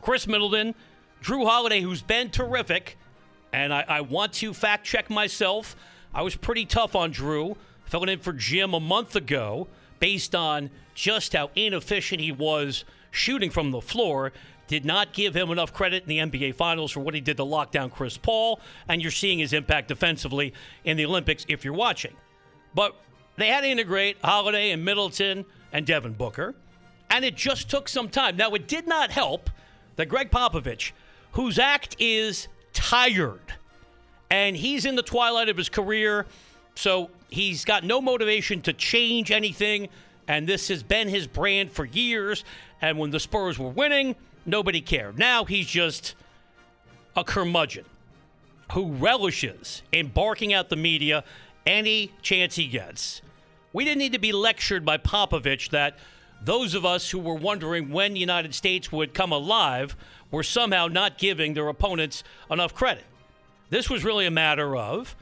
[0.03, 0.75] Khris Middleton,
[1.23, 2.99] Jrue Holiday, who's been terrific,
[3.53, 5.77] and I, I want to fact check myself.
[6.13, 9.69] I was pretty tough on Jrue, filling in for Jim a month ago
[10.07, 14.33] based on just how inefficient he was shooting from the floor.
[14.69, 17.43] Did not give him enough credit in the NBA Finals for what he did to
[17.43, 21.75] lock down Chris Paul, and you're seeing his impact defensively in the Olympics if you're
[21.75, 22.15] watching.
[22.73, 22.95] But
[23.35, 26.55] they had to integrate Holiday and Middleton and Devin Booker,
[27.11, 28.37] and it just took some time.
[28.37, 29.51] Now, it did not help
[29.97, 30.93] that Gregg Popovich,
[31.33, 33.55] whose act is tired,
[34.31, 36.27] and he's in the twilight of his career,
[36.77, 39.89] so he's got no motivation to change anything,
[40.29, 42.45] and this has been his brand for years.
[42.81, 45.19] And when the Spurs were winning, nobody cared.
[45.19, 46.15] Now he's just
[47.17, 47.85] a curmudgeon
[48.73, 51.25] who relishes in barking at the media
[51.65, 53.23] any chance he gets.
[53.73, 55.99] We didn't need to be lectured by Popovich that
[56.43, 59.97] those of us who were wondering when the United States would come alive
[60.31, 63.05] were somehow not giving their opponents enough credit.
[63.71, 65.17] This was really a matter of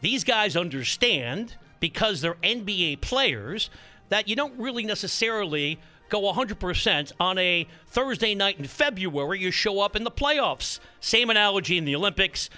[0.00, 3.70] these guys understand because they're NBA players
[4.08, 9.40] that you don't really necessarily go 100% on a Thursday night in February.
[9.40, 10.80] You show up in the playoffs.
[11.00, 12.48] Same analogy in the Olympics.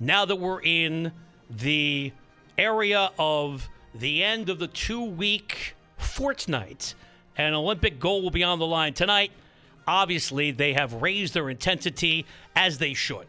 [0.00, 1.12] Now that we're in
[1.48, 2.12] the
[2.58, 6.94] area of the end of the two week fortnight,
[7.36, 9.30] an Olympic gold will be on the line tonight.
[9.86, 13.26] Obviously, they have raised their intensity as they should.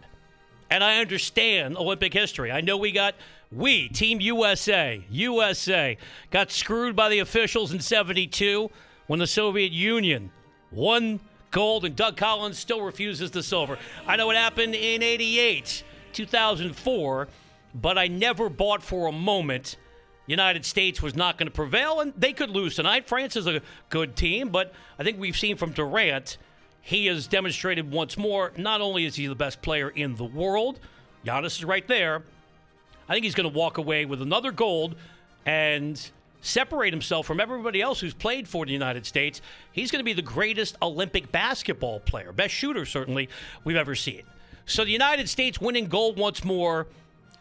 [0.70, 2.52] And I understand Olympic history.
[2.52, 3.16] I know we got
[3.52, 5.98] we, Team USA, USA,
[6.32, 8.70] got screwed by the officials in 72
[9.08, 10.32] when the Soviet Union
[10.72, 11.20] won
[11.52, 13.78] gold and Doug Collins still refuses the silver.
[14.06, 15.84] I know it happened in 88,
[16.14, 17.28] 2004,
[17.76, 19.78] but I never bought for a moment
[20.28, 23.08] United States was not going to prevail, and they could lose tonight.
[23.08, 26.38] France is a good team, but I think we've seen from Durant,
[26.82, 30.80] he has demonstrated once more not only is he the best player in the world,
[31.26, 32.24] Giannis is right there,
[33.08, 34.96] I think he's going to walk away with another gold
[35.46, 36.00] and
[36.42, 39.42] separate himself from everybody else who's played for the United States.
[39.72, 43.30] He's going to be the greatest Olympic basketball player, best shooter, certainly,
[43.64, 44.24] we've ever seen.
[44.66, 46.88] So the United States winning gold once more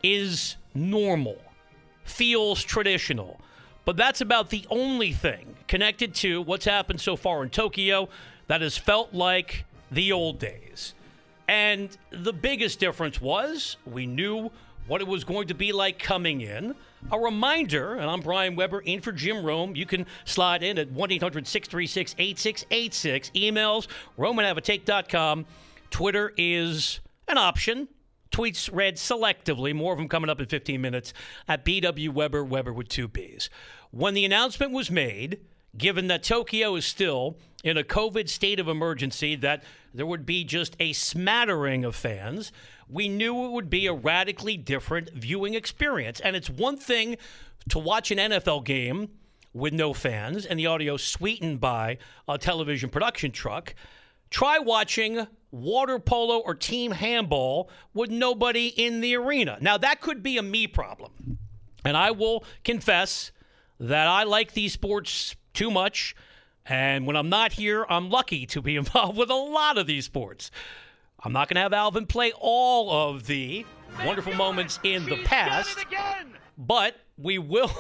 [0.03, 1.39] is normal,
[2.05, 3.41] feels traditional.
[3.85, 8.09] But that's about the only thing connected to what's happened so far in Tokyo
[8.47, 10.95] that has felt like the old days.
[11.49, 14.51] And the biggest difference was we knew
[14.87, 16.75] what it was going to be like coming in.
[17.13, 19.77] A reminder, and I'm Brian Webber in for Jim Rome.
[19.77, 23.31] You can slide in at 1 800 636 8686.
[23.31, 23.87] Emails,
[24.19, 25.47] romanhaveatake.com.
[25.91, 27.89] Twitter is an option.
[28.33, 31.13] Tweets read selectively, more of them coming up in 15 minutes
[31.49, 33.49] at BW Webber, Webber with two B's.
[33.93, 35.41] When the announcement was made,
[35.77, 40.45] given that Tokyo is still in a COVID state of emergency, that there would be
[40.45, 42.53] just a smattering of fans,
[42.89, 46.21] we knew it would be a radically different viewing experience.
[46.21, 47.17] And it's one thing
[47.71, 49.09] to watch an NFL game
[49.53, 51.99] with no fans and the audio sweetened by
[52.29, 53.75] a television production truck.
[54.31, 59.59] Try watching water polo or team handball with nobody in the arena.
[59.61, 61.39] Now, that could be a me problem.
[61.85, 63.33] And I will confess
[63.81, 66.15] that I like these sports too much.
[66.69, 70.05] And when I'm not here, I'm lucky to be involved with a lot of these
[70.05, 70.51] sports.
[71.23, 73.65] I'm not going to have Alvin play all of the
[74.05, 75.79] wonderful moments in the past,
[76.59, 77.73] but we will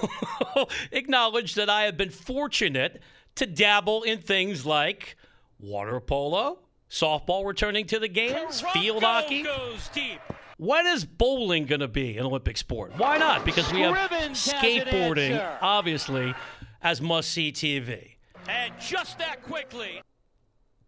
[0.93, 3.03] acknowledge that I have been fortunate
[3.37, 5.17] to dabble in things like
[5.61, 6.59] water polo,
[6.91, 9.45] softball returning to the games, field hockey.
[10.57, 12.95] When is bowling going to be an Olympic sport?
[12.97, 13.45] Why not?
[13.45, 13.95] Because we have
[14.33, 16.35] skateboarding, obviously,
[16.83, 18.16] as must see TV.
[18.49, 20.03] And just that quickly,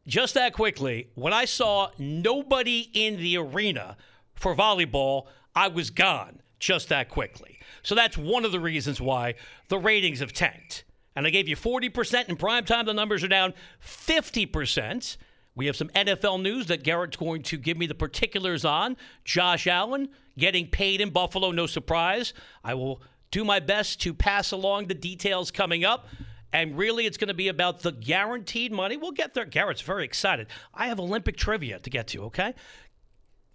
[0.06, 3.96] just that quickly, when I saw nobody in the arena
[4.34, 7.58] for volleyball, I was gone just that quickly.
[7.82, 9.34] So that's one of the reasons why
[9.68, 10.84] the ratings have tanked.
[11.14, 12.86] And I gave you 40% in prime time.
[12.86, 13.54] The numbers are down
[13.84, 15.16] 50%.
[15.54, 18.96] We have some NFL news that Garrett's going to give me the particulars on.
[19.24, 22.32] Josh Allen getting paid in Buffalo, no surprise.
[22.62, 26.06] I will do my best to pass along the details coming up.
[26.52, 28.96] And really, it's going to be about the guaranteed money.
[28.96, 29.44] We'll get there.
[29.44, 30.46] Garrett's very excited.
[30.72, 32.54] I have Olympic trivia to get to, okay?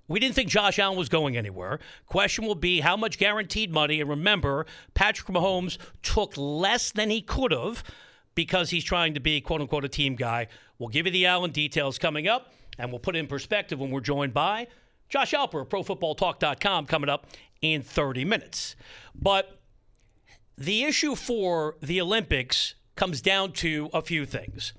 [0.08, 1.80] We didn't think Josh Allen was going anywhere.
[2.06, 4.02] Question will be how much guaranteed money.
[4.02, 7.84] And remember, Patrick Mahomes took less than he could have
[8.36, 10.48] because he's trying to be, quote unquote, a team guy.
[10.78, 13.91] We'll give you the Allen details coming up, and we'll put it in perspective when
[13.91, 14.68] we're joined by
[15.10, 17.28] Josh Alper, of ProFootballTalk.com, coming up
[17.62, 18.76] in 30 minutes.
[19.16, 19.60] But
[20.58, 24.74] the issue for the Olympics comes down to a few things.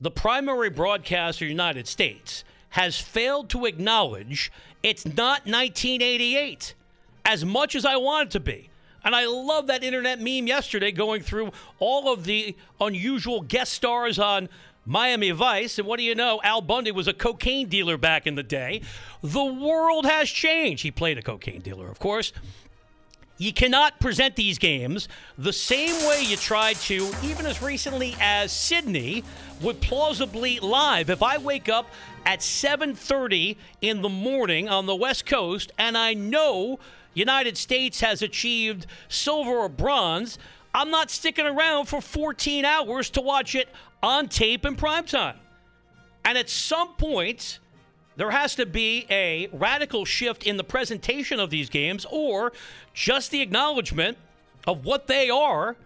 [0.00, 4.50] The primary broadcaster, United States, has failed to acknowledge
[4.82, 6.74] it's not 1988
[7.24, 8.68] as much as I want it to be.
[9.04, 14.18] And I love that internet meme yesterday going through all of the unusual guest stars
[14.18, 14.48] on
[14.86, 15.78] Miami Vice.
[15.78, 16.40] And what do you know?
[16.42, 18.82] Al Bundy was a cocaine dealer back in the day.
[19.22, 20.82] The world has changed.
[20.82, 22.32] He played a cocaine dealer, of course.
[23.38, 28.52] You cannot present these games the same way you tried to, even as recently as
[28.52, 29.24] Sydney,
[29.60, 31.10] would plausibly live.
[31.10, 31.90] If I wake up
[32.24, 36.78] at 7:30 in the morning on the West Coast and I know
[37.14, 40.38] United States has achieved silver or bronze,
[40.74, 43.68] I'm not sticking around for 14 hours to watch it
[44.02, 45.36] on tape in primetime.
[46.24, 47.58] And at some point,
[48.16, 52.52] there has to be a radical shift in the presentation of these games or
[52.92, 54.18] just the acknowledgement
[54.66, 55.76] of what they are.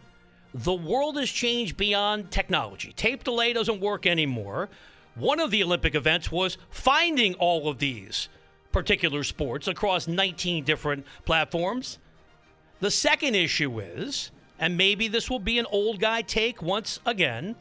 [0.54, 2.92] The world has changed beyond technology.
[2.92, 4.68] Tape delay doesn't work anymore.
[5.14, 8.28] One of the Olympic events was finding all of these
[8.72, 11.98] particular sports across 19 different platforms.
[12.80, 17.56] The second issue is, and maybe this will be an old guy take once again,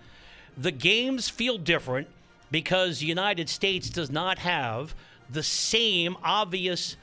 [0.57, 2.07] the games feel different
[2.55, 4.95] because the United States does not have
[5.29, 6.95] the same obvious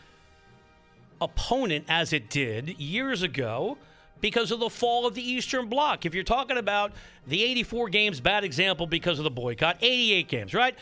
[1.20, 3.76] opponent as it did years ago
[4.22, 6.06] because of the fall of the Eastern Bloc.
[6.06, 6.92] If you're talking about
[7.26, 10.74] the 84 games, bad example because of the boycott, 88 games, right?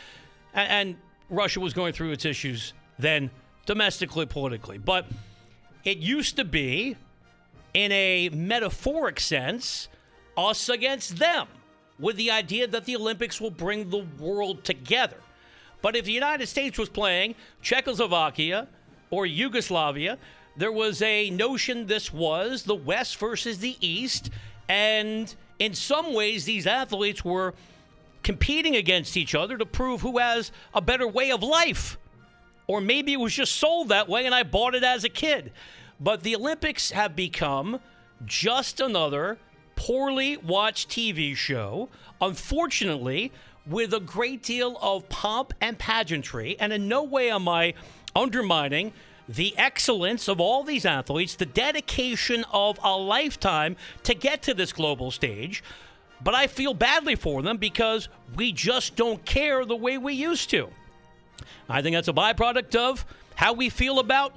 [0.53, 0.97] And, and
[1.29, 3.29] Russia was going through its issues then
[3.65, 4.77] domestically, politically.
[4.77, 5.05] But
[5.83, 6.95] it used to be,
[7.73, 9.89] in a metaphoric sense,
[10.37, 11.49] us against them,
[12.01, 15.17] with the idea that the Olympics will bring the world together.
[15.81, 18.67] But if the United States was playing Czechoslovakia
[19.11, 20.17] or Yugoslavia,
[20.57, 24.31] there was a notion this was the West versus the East.
[24.67, 27.53] And in some ways, these athletes were
[28.23, 31.97] competing against each other to prove who has a better way of life.
[32.67, 35.51] Or maybe it was just sold that way and I bought it as a kid.
[35.99, 37.79] But the Olympics have become
[38.25, 39.37] just another
[39.81, 41.89] poorly watched TV show,
[42.21, 43.31] unfortunately,
[43.65, 46.55] with a great deal of pomp and pageantry.
[46.59, 47.73] And in no way am I
[48.15, 48.93] undermining
[49.27, 54.71] the excellence of all these athletes, the dedication of a lifetime to get to this
[54.71, 55.63] global stage.
[56.23, 60.51] But I feel badly for them because we just don't care the way we used
[60.51, 60.69] to.
[61.67, 63.03] I think that's a byproduct of
[63.33, 64.35] how we feel about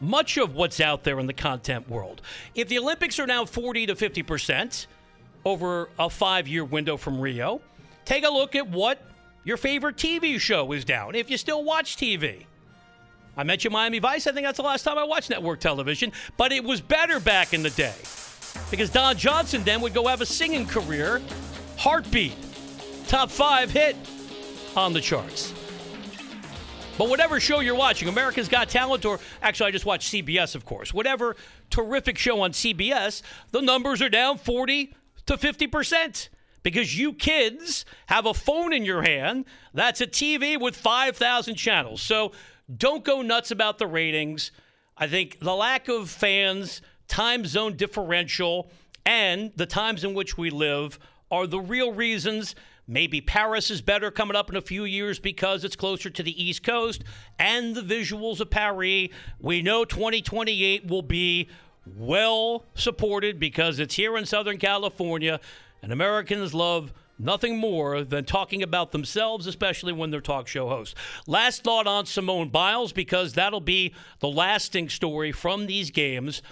[0.00, 2.22] much of what's out there in the content world.
[2.54, 4.86] If the Olympics are now 40 to 50%
[5.44, 7.60] over a five year window from Rio,
[8.04, 9.02] take a look at what
[9.44, 12.46] your favorite TV show is down, if you still watch TV.
[13.36, 14.26] I mentioned Miami Vice.
[14.26, 17.52] I think that's the last time I watched network television, but it was better back
[17.52, 17.94] in the day
[18.70, 21.20] because Don Johnson then would go have a singing career.
[21.76, 22.36] Heartbeat,
[23.08, 23.96] top five hit
[24.76, 25.52] on the charts.
[26.96, 30.64] But whatever show you're watching, America's Got Talent, or actually, I just watched CBS, of
[30.64, 31.34] course, whatever
[31.68, 34.94] terrific show on CBS, the numbers are down 40
[35.26, 36.28] to 50%
[36.62, 42.00] because you kids have a phone in your hand that's a TV with 5,000 channels.
[42.00, 42.30] So
[42.76, 44.52] don't go nuts about the ratings.
[44.96, 48.70] I think the lack of fans, time zone differential,
[49.04, 52.54] and the times in which we live are the real reasons
[52.86, 56.42] Maybe Paris is better coming up in a few years because it's closer to the
[56.42, 57.02] East Coast
[57.38, 59.08] and the visuals of Paris.
[59.40, 61.48] We know 2028 will be
[61.86, 65.40] well supported because it's here in Southern California,
[65.82, 70.94] and Americans love nothing more than talking about themselves, especially when they're talk show hosts.
[71.26, 76.42] Last thought on Simone Biles, because that'll be the lasting story from these games.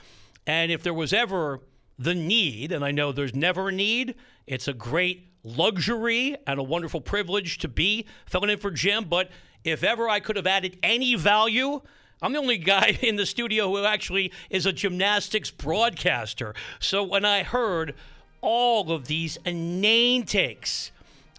[0.47, 1.61] And if there was ever
[1.99, 4.15] the need, and I know there's never a need,
[4.47, 9.05] it's a great luxury and a wonderful privilege to be filling in for Jim.
[9.05, 9.31] But
[9.65, 11.81] if ever I could have added any value,
[12.21, 16.55] I'm the only guy in the studio who actually is a gymnastics broadcaster.
[16.81, 17.95] So when I heard
[18.41, 20.91] all of these inane takes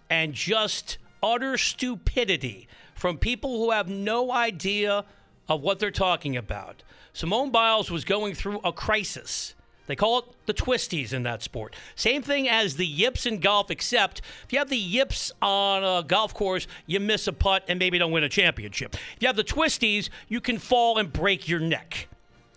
[0.10, 5.06] and just utter stupidity from people who have no idea
[5.49, 6.84] of what they're talking about.
[7.12, 9.54] Simone Biles was going through a crisis.
[9.86, 11.76] They call it the twisties in that sport.
[11.96, 16.04] Same thing as the yips in golf, except if you have the yips on a
[16.04, 18.94] golf course, you miss a putt and maybe don't win a championship.
[18.94, 22.08] If you have the twisties, you can fall and break your neck.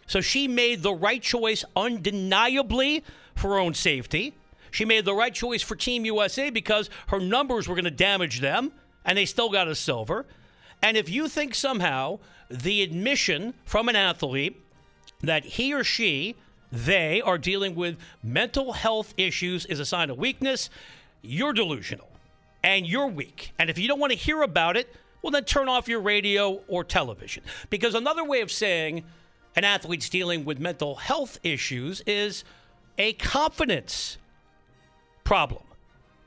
[0.07, 3.03] So she made the right choice undeniably
[3.35, 4.35] for her own safety.
[4.71, 8.41] She made the right choice for Team USA because her numbers were going to damage
[8.41, 8.73] them,
[9.05, 10.27] and they still got a silver.
[10.83, 14.63] And if you think somehow the admission from an athlete
[15.23, 16.37] that he or she
[16.77, 20.69] they are dealing with mental health issues is a sign of weakness,
[21.23, 22.09] you're delusional
[22.63, 23.53] and you're weak.
[23.59, 26.61] And if you don't want to hear about it, well, then turn off your radio
[26.69, 27.43] or television.
[27.71, 29.05] Because another way of saying
[29.57, 32.45] an athlete's dealing with mental health issues is
[32.99, 34.19] a confidence
[35.25, 35.63] problem.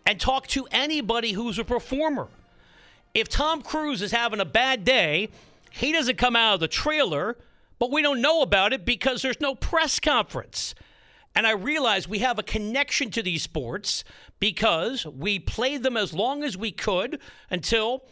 [0.06, 2.28] And talk to anybody who's a performer.
[3.14, 5.30] If Tom Cruise is having a bad day,
[5.72, 7.38] he doesn't come out of the trailer
[7.80, 10.76] but we don't know about it because there's no press conference.
[11.36, 14.04] And I realize we have a connection to these sports
[14.40, 17.20] because we played them as long as we could
[17.50, 18.04] until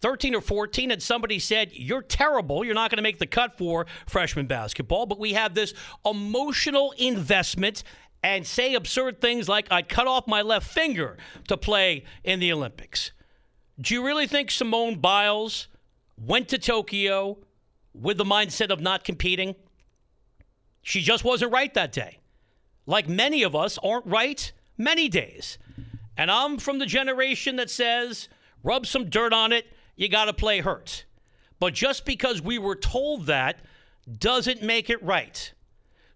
[0.00, 2.64] 13 or 14 and somebody said you're terrible.
[2.64, 5.06] You're not going to make the cut for freshman basketball.
[5.06, 5.72] But we have this
[6.04, 7.84] emotional investment
[8.22, 12.52] and say absurd things like i'd cut off my left finger to play in the
[12.52, 13.12] olympics.
[13.78, 15.68] Do you really think simone biles
[16.18, 17.38] went to tokyo
[17.94, 19.54] with the mindset of not competing.
[20.82, 22.18] She just wasn't right that day.
[22.86, 25.58] Like many of us aren't right many days.
[26.16, 28.28] And I'm from the generation that says,
[28.62, 29.66] rub some dirt on it,
[29.96, 31.04] you got to play hurt.
[31.58, 33.60] But just because we were told that
[34.18, 35.52] doesn't make it right.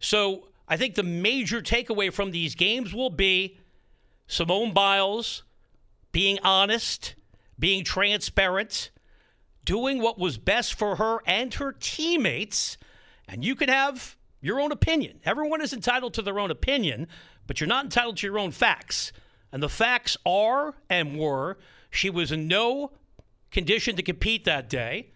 [0.01, 3.59] So I think the major takeaway from these games will be
[4.26, 5.45] Simone Biles
[6.12, 7.14] being honest,
[7.59, 8.91] being transparent,
[9.69, 12.79] doing what was best for her and her teammates.
[13.29, 15.21] And you can have your own opinion.
[15.27, 17.07] Everyone is entitled to their own opinion,
[17.47, 19.12] but you're not entitled to your own facts.
[19.53, 21.59] And the facts are and were
[21.91, 22.93] she was in no
[23.51, 25.11] condition to compete that day.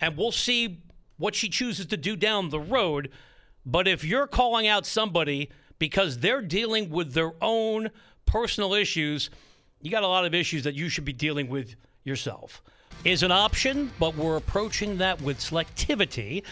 [0.00, 0.82] And we'll see
[1.18, 3.10] what she chooses to do down the road.
[3.66, 7.90] But if you're calling out somebody because they're dealing with their own
[8.24, 9.28] personal issues,
[9.82, 12.62] you got a lot of issues that you should be dealing with yourself
[13.04, 16.42] is an option, but we're approaching that with selectivity.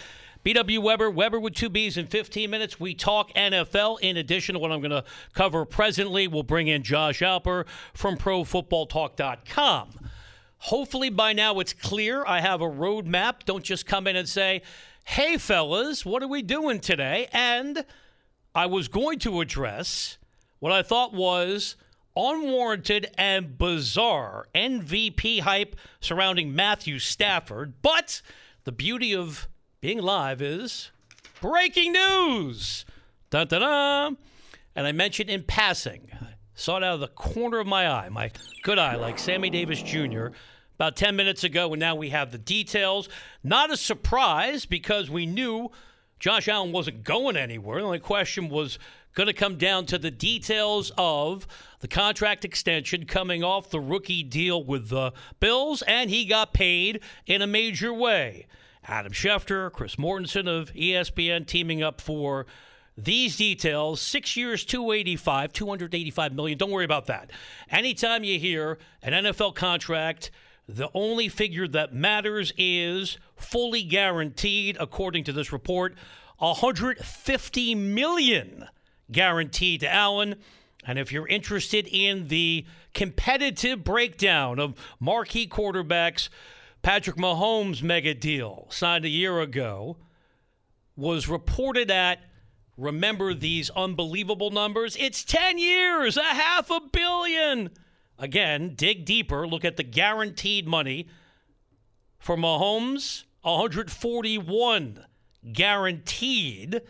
[0.45, 2.81] BW Webber, Webber with two B's in 15 minutes.
[2.81, 4.01] We talk NFL.
[4.01, 8.17] In addition to what I'm going to cover presently, we'll bring in Josh Alper from
[8.17, 10.11] ProFootballTalk.com.
[10.59, 12.25] Hopefully, by now it's clear.
[12.27, 13.45] I have a roadmap.
[13.45, 14.63] Don't just come in and say,
[15.05, 17.29] hey, fellas, what are we doing today?
[17.33, 17.85] And
[18.55, 20.17] I was going to address
[20.61, 21.77] what I thought was
[22.19, 27.75] unwarranted and bizarre MVP hype surrounding Matthew Stafford.
[27.81, 28.21] But
[28.65, 29.49] the beauty of
[29.81, 30.91] being live is
[31.41, 32.85] breaking news.
[33.31, 34.17] Dun, dun, dun.
[34.75, 38.09] And I mentioned in passing, I saw it out of the corner of my eye,
[38.09, 38.33] my
[38.65, 40.29] good eye, like Sammy Davis Jr.,
[40.75, 43.09] about 10 minutes ago, and now we have the details.
[43.43, 45.71] Not a surprise because we knew
[46.21, 47.81] Josh Allen wasn't going anywhere.
[47.81, 48.79] The only question was
[49.19, 51.45] going to come down to the details of
[51.81, 57.01] the contract extension coming off the rookie deal with the Bills, and he got paid
[57.27, 58.47] in a major way.
[58.87, 62.47] Adam Schefter, Chris Mortensen of ESPN teaming up for
[62.97, 64.01] these details.
[64.01, 66.57] Six years 285 285 million.
[66.57, 67.33] Don't worry about that.
[67.73, 70.31] Anytime you hear an nfl contract
[70.69, 75.97] the only figure that matters is fully guaranteed according to this report
[76.39, 78.69] 150 million
[79.11, 80.37] guaranteed to Allen.
[80.85, 86.29] And if you're interested in the competitive breakdown of marquee quarterbacks,
[86.83, 89.97] Patrick Mahomes' mega deal signed a year ago
[90.97, 92.21] was reported at,
[92.77, 94.97] remember these unbelievable numbers?
[94.99, 97.71] It's 10 years, a half a billion.
[98.19, 101.09] Again, dig deeper, look at the guaranteed money
[102.19, 105.05] for Mahomes, 141
[105.53, 106.83] guaranteed,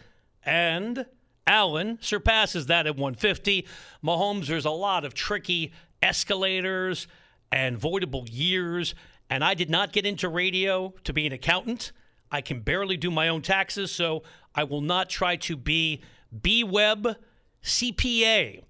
[0.45, 1.05] and
[1.49, 3.66] Allen surpasses that at 150.
[4.05, 5.72] Mahomes, there's a lot of tricky
[6.03, 7.09] escalators
[7.51, 8.94] and voidable years.
[9.30, 11.92] And I did not get into radio to be an accountant.
[12.30, 14.22] I can barely do my own taxes, so
[14.55, 16.03] I will not try to be
[16.42, 17.16] B Web
[17.62, 18.62] CPA.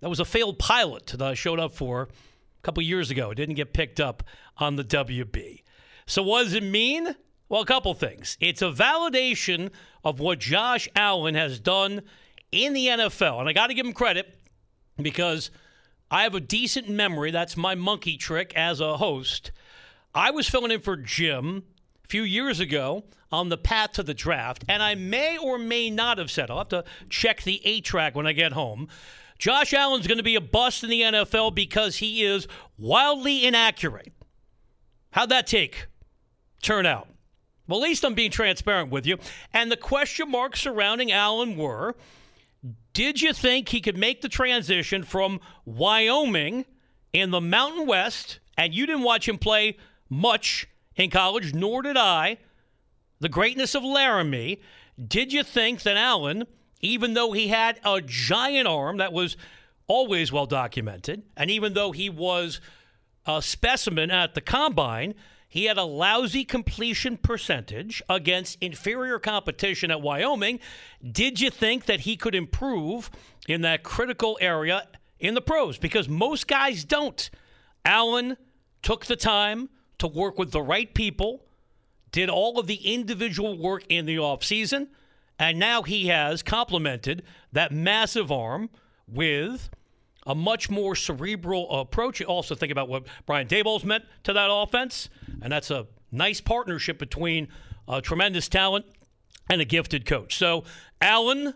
[0.00, 3.30] That was a failed pilot that I showed up for a couple years ago.
[3.30, 4.22] It didn't get picked up
[4.58, 5.62] on the WB.
[6.06, 7.16] So, what does it mean?
[7.48, 8.36] Well, a couple things.
[8.40, 9.70] It's a validation
[10.02, 12.02] of what Josh Allen has done
[12.50, 13.40] in the NFL.
[13.40, 14.38] And I got to give him credit
[15.00, 15.50] because
[16.10, 17.30] I have a decent memory.
[17.30, 19.52] That's my monkey trick as a host.
[20.14, 21.64] I was filling in for Jim
[22.04, 25.90] a few years ago on the path to the draft, and I may or may
[25.90, 28.88] not have said, I'll have to check the A track when I get home.
[29.38, 34.12] Josh Allen's going to be a bust in the NFL because he is wildly inaccurate.
[35.10, 35.86] How'd that take
[36.62, 37.08] turn out?
[37.68, 39.18] Well, at least I'm being transparent with you.
[39.52, 41.96] And the question marks surrounding Allen were
[42.92, 46.64] did you think he could make the transition from Wyoming
[47.12, 48.40] in the Mountain West?
[48.56, 49.76] And you didn't watch him play
[50.08, 52.38] much in college, nor did I.
[53.20, 54.62] The greatness of Laramie.
[55.06, 56.44] Did you think that Allen,
[56.80, 59.36] even though he had a giant arm that was
[59.86, 62.60] always well documented, and even though he was
[63.26, 65.14] a specimen at the combine,
[65.48, 70.60] he had a lousy completion percentage against inferior competition at Wyoming.
[71.08, 73.10] Did you think that he could improve
[73.48, 74.86] in that critical area
[75.18, 75.78] in the pros?
[75.78, 77.30] Because most guys don't.
[77.84, 78.36] Allen
[78.82, 79.68] took the time
[79.98, 81.44] to work with the right people,
[82.10, 84.88] did all of the individual work in the offseason,
[85.38, 87.22] and now he has complemented
[87.52, 88.68] that massive arm
[89.06, 89.70] with
[90.26, 92.20] a much more cerebral approach.
[92.20, 95.08] You also think about what Brian Daboll's meant to that offense,
[95.40, 97.48] and that's a nice partnership between
[97.88, 98.84] a tremendous talent
[99.48, 100.36] and a gifted coach.
[100.36, 100.64] So,
[101.00, 101.54] Allen,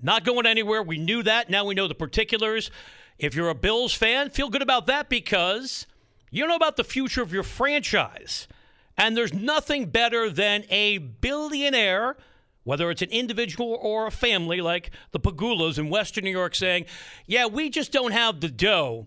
[0.00, 0.82] not going anywhere.
[0.82, 1.48] We knew that.
[1.48, 2.70] Now we know the particulars.
[3.18, 5.86] If you're a Bills fan, feel good about that because
[6.30, 8.48] you know about the future of your franchise.
[8.98, 12.16] And there's nothing better than a billionaire–
[12.64, 16.86] whether it's an individual or a family like the Pegulas in Western New York saying,
[17.26, 19.06] yeah, we just don't have the dough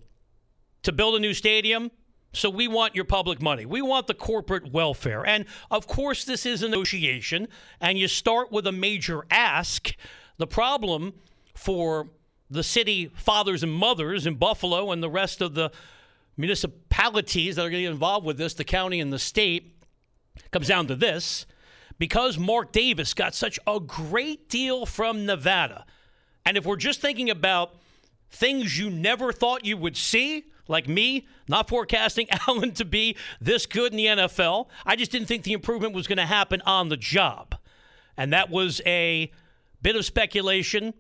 [0.84, 1.91] to build a new stadium.
[2.34, 3.66] So we want your public money.
[3.66, 5.26] We want the corporate welfare.
[5.26, 7.47] And of course, this is a negotiation,
[7.80, 9.95] and you start with a major ask.
[10.38, 11.14] The problem
[11.53, 12.10] for
[12.49, 15.72] the city fathers and mothers in Buffalo and the rest of the
[16.36, 19.82] municipalities that are going to get involved with this, the county and the state,
[20.51, 21.45] comes down to this
[21.98, 25.86] because Mark Davis got such a great deal from Nevada.
[26.46, 27.76] And if we're just thinking about
[28.30, 33.66] things you never thought you would see, like me, not forecasting Allen to be this
[33.66, 36.89] good in the NFL, I just didn't think the improvement was going to happen on
[36.89, 37.56] the job.
[38.18, 39.32] And that was a
[39.82, 40.93] bit of speculation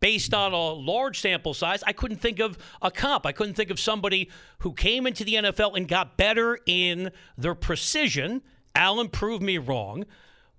[0.00, 1.82] based on a large sample size.
[1.86, 3.26] I couldn't think of a comp.
[3.26, 4.30] I couldn't think of somebody
[4.60, 8.42] who came into the NFL and got better in their precision.
[8.74, 10.06] Allen proved me wrong.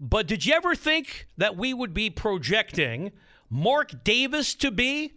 [0.01, 3.11] But did you ever think that we would be projecting
[3.51, 5.13] Mark Davis to be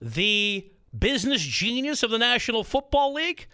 [0.00, 0.66] the
[0.98, 3.46] business genius of the National Football League?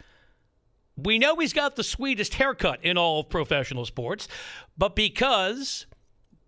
[0.97, 4.29] We know he's got the sweetest haircut in all of professional sports,
[4.79, 5.87] but because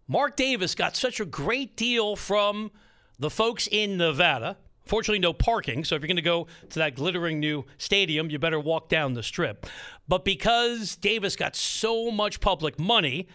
[0.07, 2.71] Mark Davis got such a great deal from
[3.19, 4.57] the folks in Nevada,
[4.87, 5.83] Fortunately, no parking.
[5.83, 9.15] So if you're going to go to that glittering new stadium, you better walk down
[9.15, 9.67] the strip.
[10.07, 13.29] But because Davis got so much public money,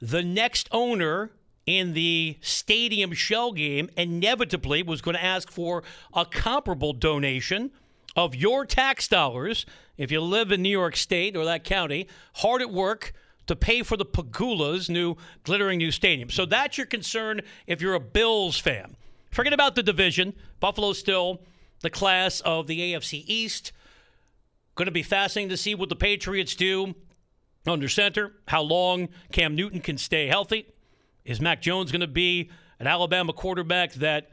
[0.00, 1.30] the next owner
[1.66, 5.82] in the stadium shell game inevitably was going to ask for
[6.14, 7.70] a comparable donation
[8.16, 9.66] of your tax dollars
[9.98, 13.12] if you live in New York State or that county, hard at work
[13.46, 16.30] to pay for the Pegula's new glittering new stadium.
[16.30, 18.96] So that's your concern if you're a Bills fan.
[19.30, 20.34] Forget about the division.
[20.60, 21.42] Buffalo's still
[21.80, 23.72] the class of the AFC East.
[24.74, 26.94] Going to be fascinating to see what the Patriots do
[27.68, 30.66] under center, how long Cam Newton can stay healthy.
[31.24, 34.30] Is Mac Jones going to be an Alabama quarterback that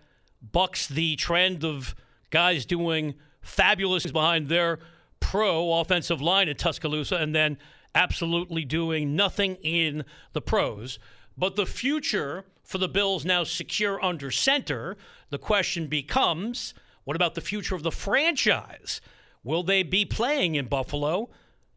[0.52, 1.96] bucks the trend of
[2.30, 4.80] guys doing fabulous behind their
[5.20, 7.58] pro offensive line in Tuscaloosa and then
[7.94, 11.00] absolutely doing nothing in the pros?
[11.38, 14.98] But the future for the Bills now secure under center.
[15.30, 16.74] The question becomes
[17.04, 19.00] what about the future of the franchise?
[19.44, 21.30] Will they be playing in Buffalo?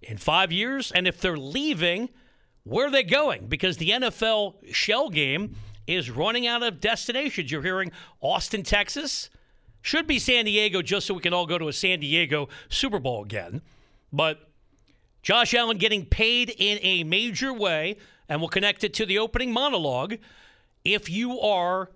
[0.02, 0.92] In five years?
[0.92, 2.08] And if they're leaving,
[2.64, 3.46] where are they going?
[3.46, 7.50] Because the NFL shell game is running out of destinations.
[7.50, 9.30] You're hearing Austin, Texas.
[9.80, 12.98] Should be San Diego just so we can all go to a San Diego Super
[12.98, 13.62] Bowl again.
[14.12, 14.50] But
[15.22, 17.96] Josh Allen getting paid in a major way,
[18.28, 20.16] and we'll connect it to the opening monologue.
[20.84, 21.90] If you are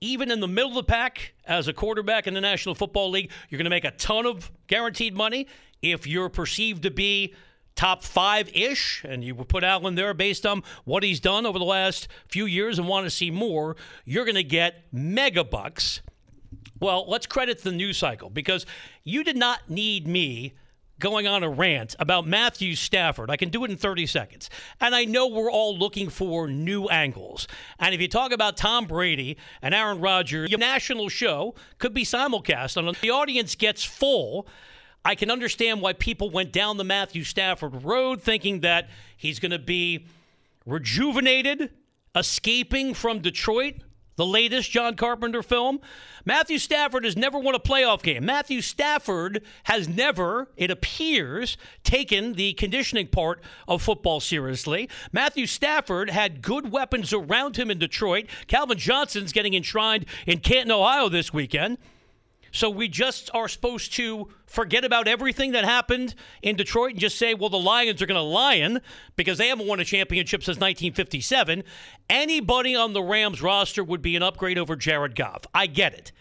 [0.00, 3.30] even in the middle of the pack as a quarterback in the National Football League,
[3.48, 5.46] you're going to make a ton of guaranteed money
[5.82, 7.34] if you're perceived to be
[7.74, 11.58] top five ish, and you would put Allen there based on what he's done over
[11.58, 16.00] the last few years and want to see more, you're going to get mega bucks.
[16.80, 18.66] Well, let's credit the news cycle because
[19.04, 20.54] you did not need me
[21.02, 23.28] going on a rant about Matthew Stafford.
[23.28, 24.48] I can do it in 30 seconds.
[24.80, 27.48] And I know we're all looking for new angles.
[27.80, 32.04] And if you talk about Tom Brady and Aaron Rodgers, your national show could be
[32.04, 32.76] simulcast.
[32.76, 34.46] And the audience gets full.
[35.04, 39.50] I can understand why people went down the Matthew Stafford road thinking that he's going
[39.50, 40.06] to be
[40.64, 41.70] rejuvenated,
[42.14, 43.74] escaping from Detroit
[44.16, 45.80] the latest John Carpenter film.
[46.24, 48.24] Matthew Stafford has never won a playoff game.
[48.24, 54.88] Matthew Stafford has never, it appears, taken the conditioning part of football seriously.
[55.12, 58.26] Matthew Stafford had good weapons around him in Detroit.
[58.46, 61.78] Calvin Johnson's getting enshrined in Canton, Ohio this weekend.
[62.52, 67.18] So we just are supposed to forget about everything that happened in Detroit and just
[67.18, 68.80] say, well, the Lions are going to lion
[69.16, 71.64] because they haven't won a championship since 1957.
[72.10, 75.46] Anybody on the Rams roster would be an upgrade over Jared Goff.
[75.54, 76.12] I get it.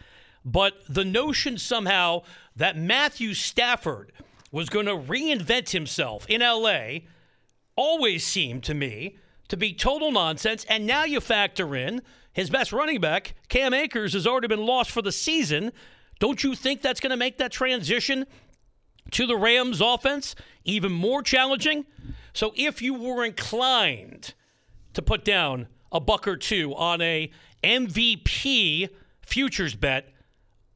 [0.44, 2.24] But the notion somehow
[2.56, 4.14] that Matthew Stafford
[4.52, 7.00] was going to reinvent himself in LA
[7.76, 9.18] always seemed to me
[9.50, 10.66] to be total nonsense.
[10.70, 12.02] And now you factor in
[12.34, 15.72] his best running back, Cam Akers, has already been lost for the season.
[16.22, 18.28] Don't you think that's going to make that transition
[19.10, 21.84] to the Rams offense even more challenging?
[22.32, 24.36] So if you were inclined
[24.94, 27.32] to put down a buck or two on a
[27.64, 28.90] MVP
[29.26, 30.10] futures bet,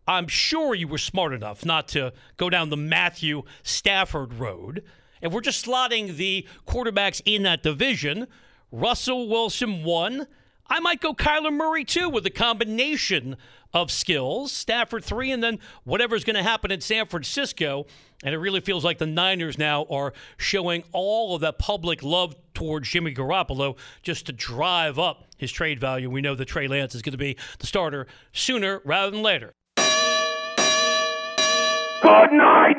[0.08, 4.84] I'm sure you were smart enough not to go down the Matthew Stafford road.
[5.22, 8.26] If we're just slotting the quarterbacks in that division,
[8.72, 10.26] Russell Wilson one.
[10.68, 13.38] I might go Kyler Murray too with a combination
[13.74, 14.52] of skills.
[14.52, 17.86] Stafford three, and then whatever's going to happen in San Francisco.
[18.24, 22.36] And it really feels like the Niners now are showing all of that public love
[22.54, 26.10] towards Jimmy Garoppolo just to drive up his trade value.
[26.10, 29.54] We know that Trey Lance is going to be the starter sooner rather than later.
[32.02, 32.78] Good night,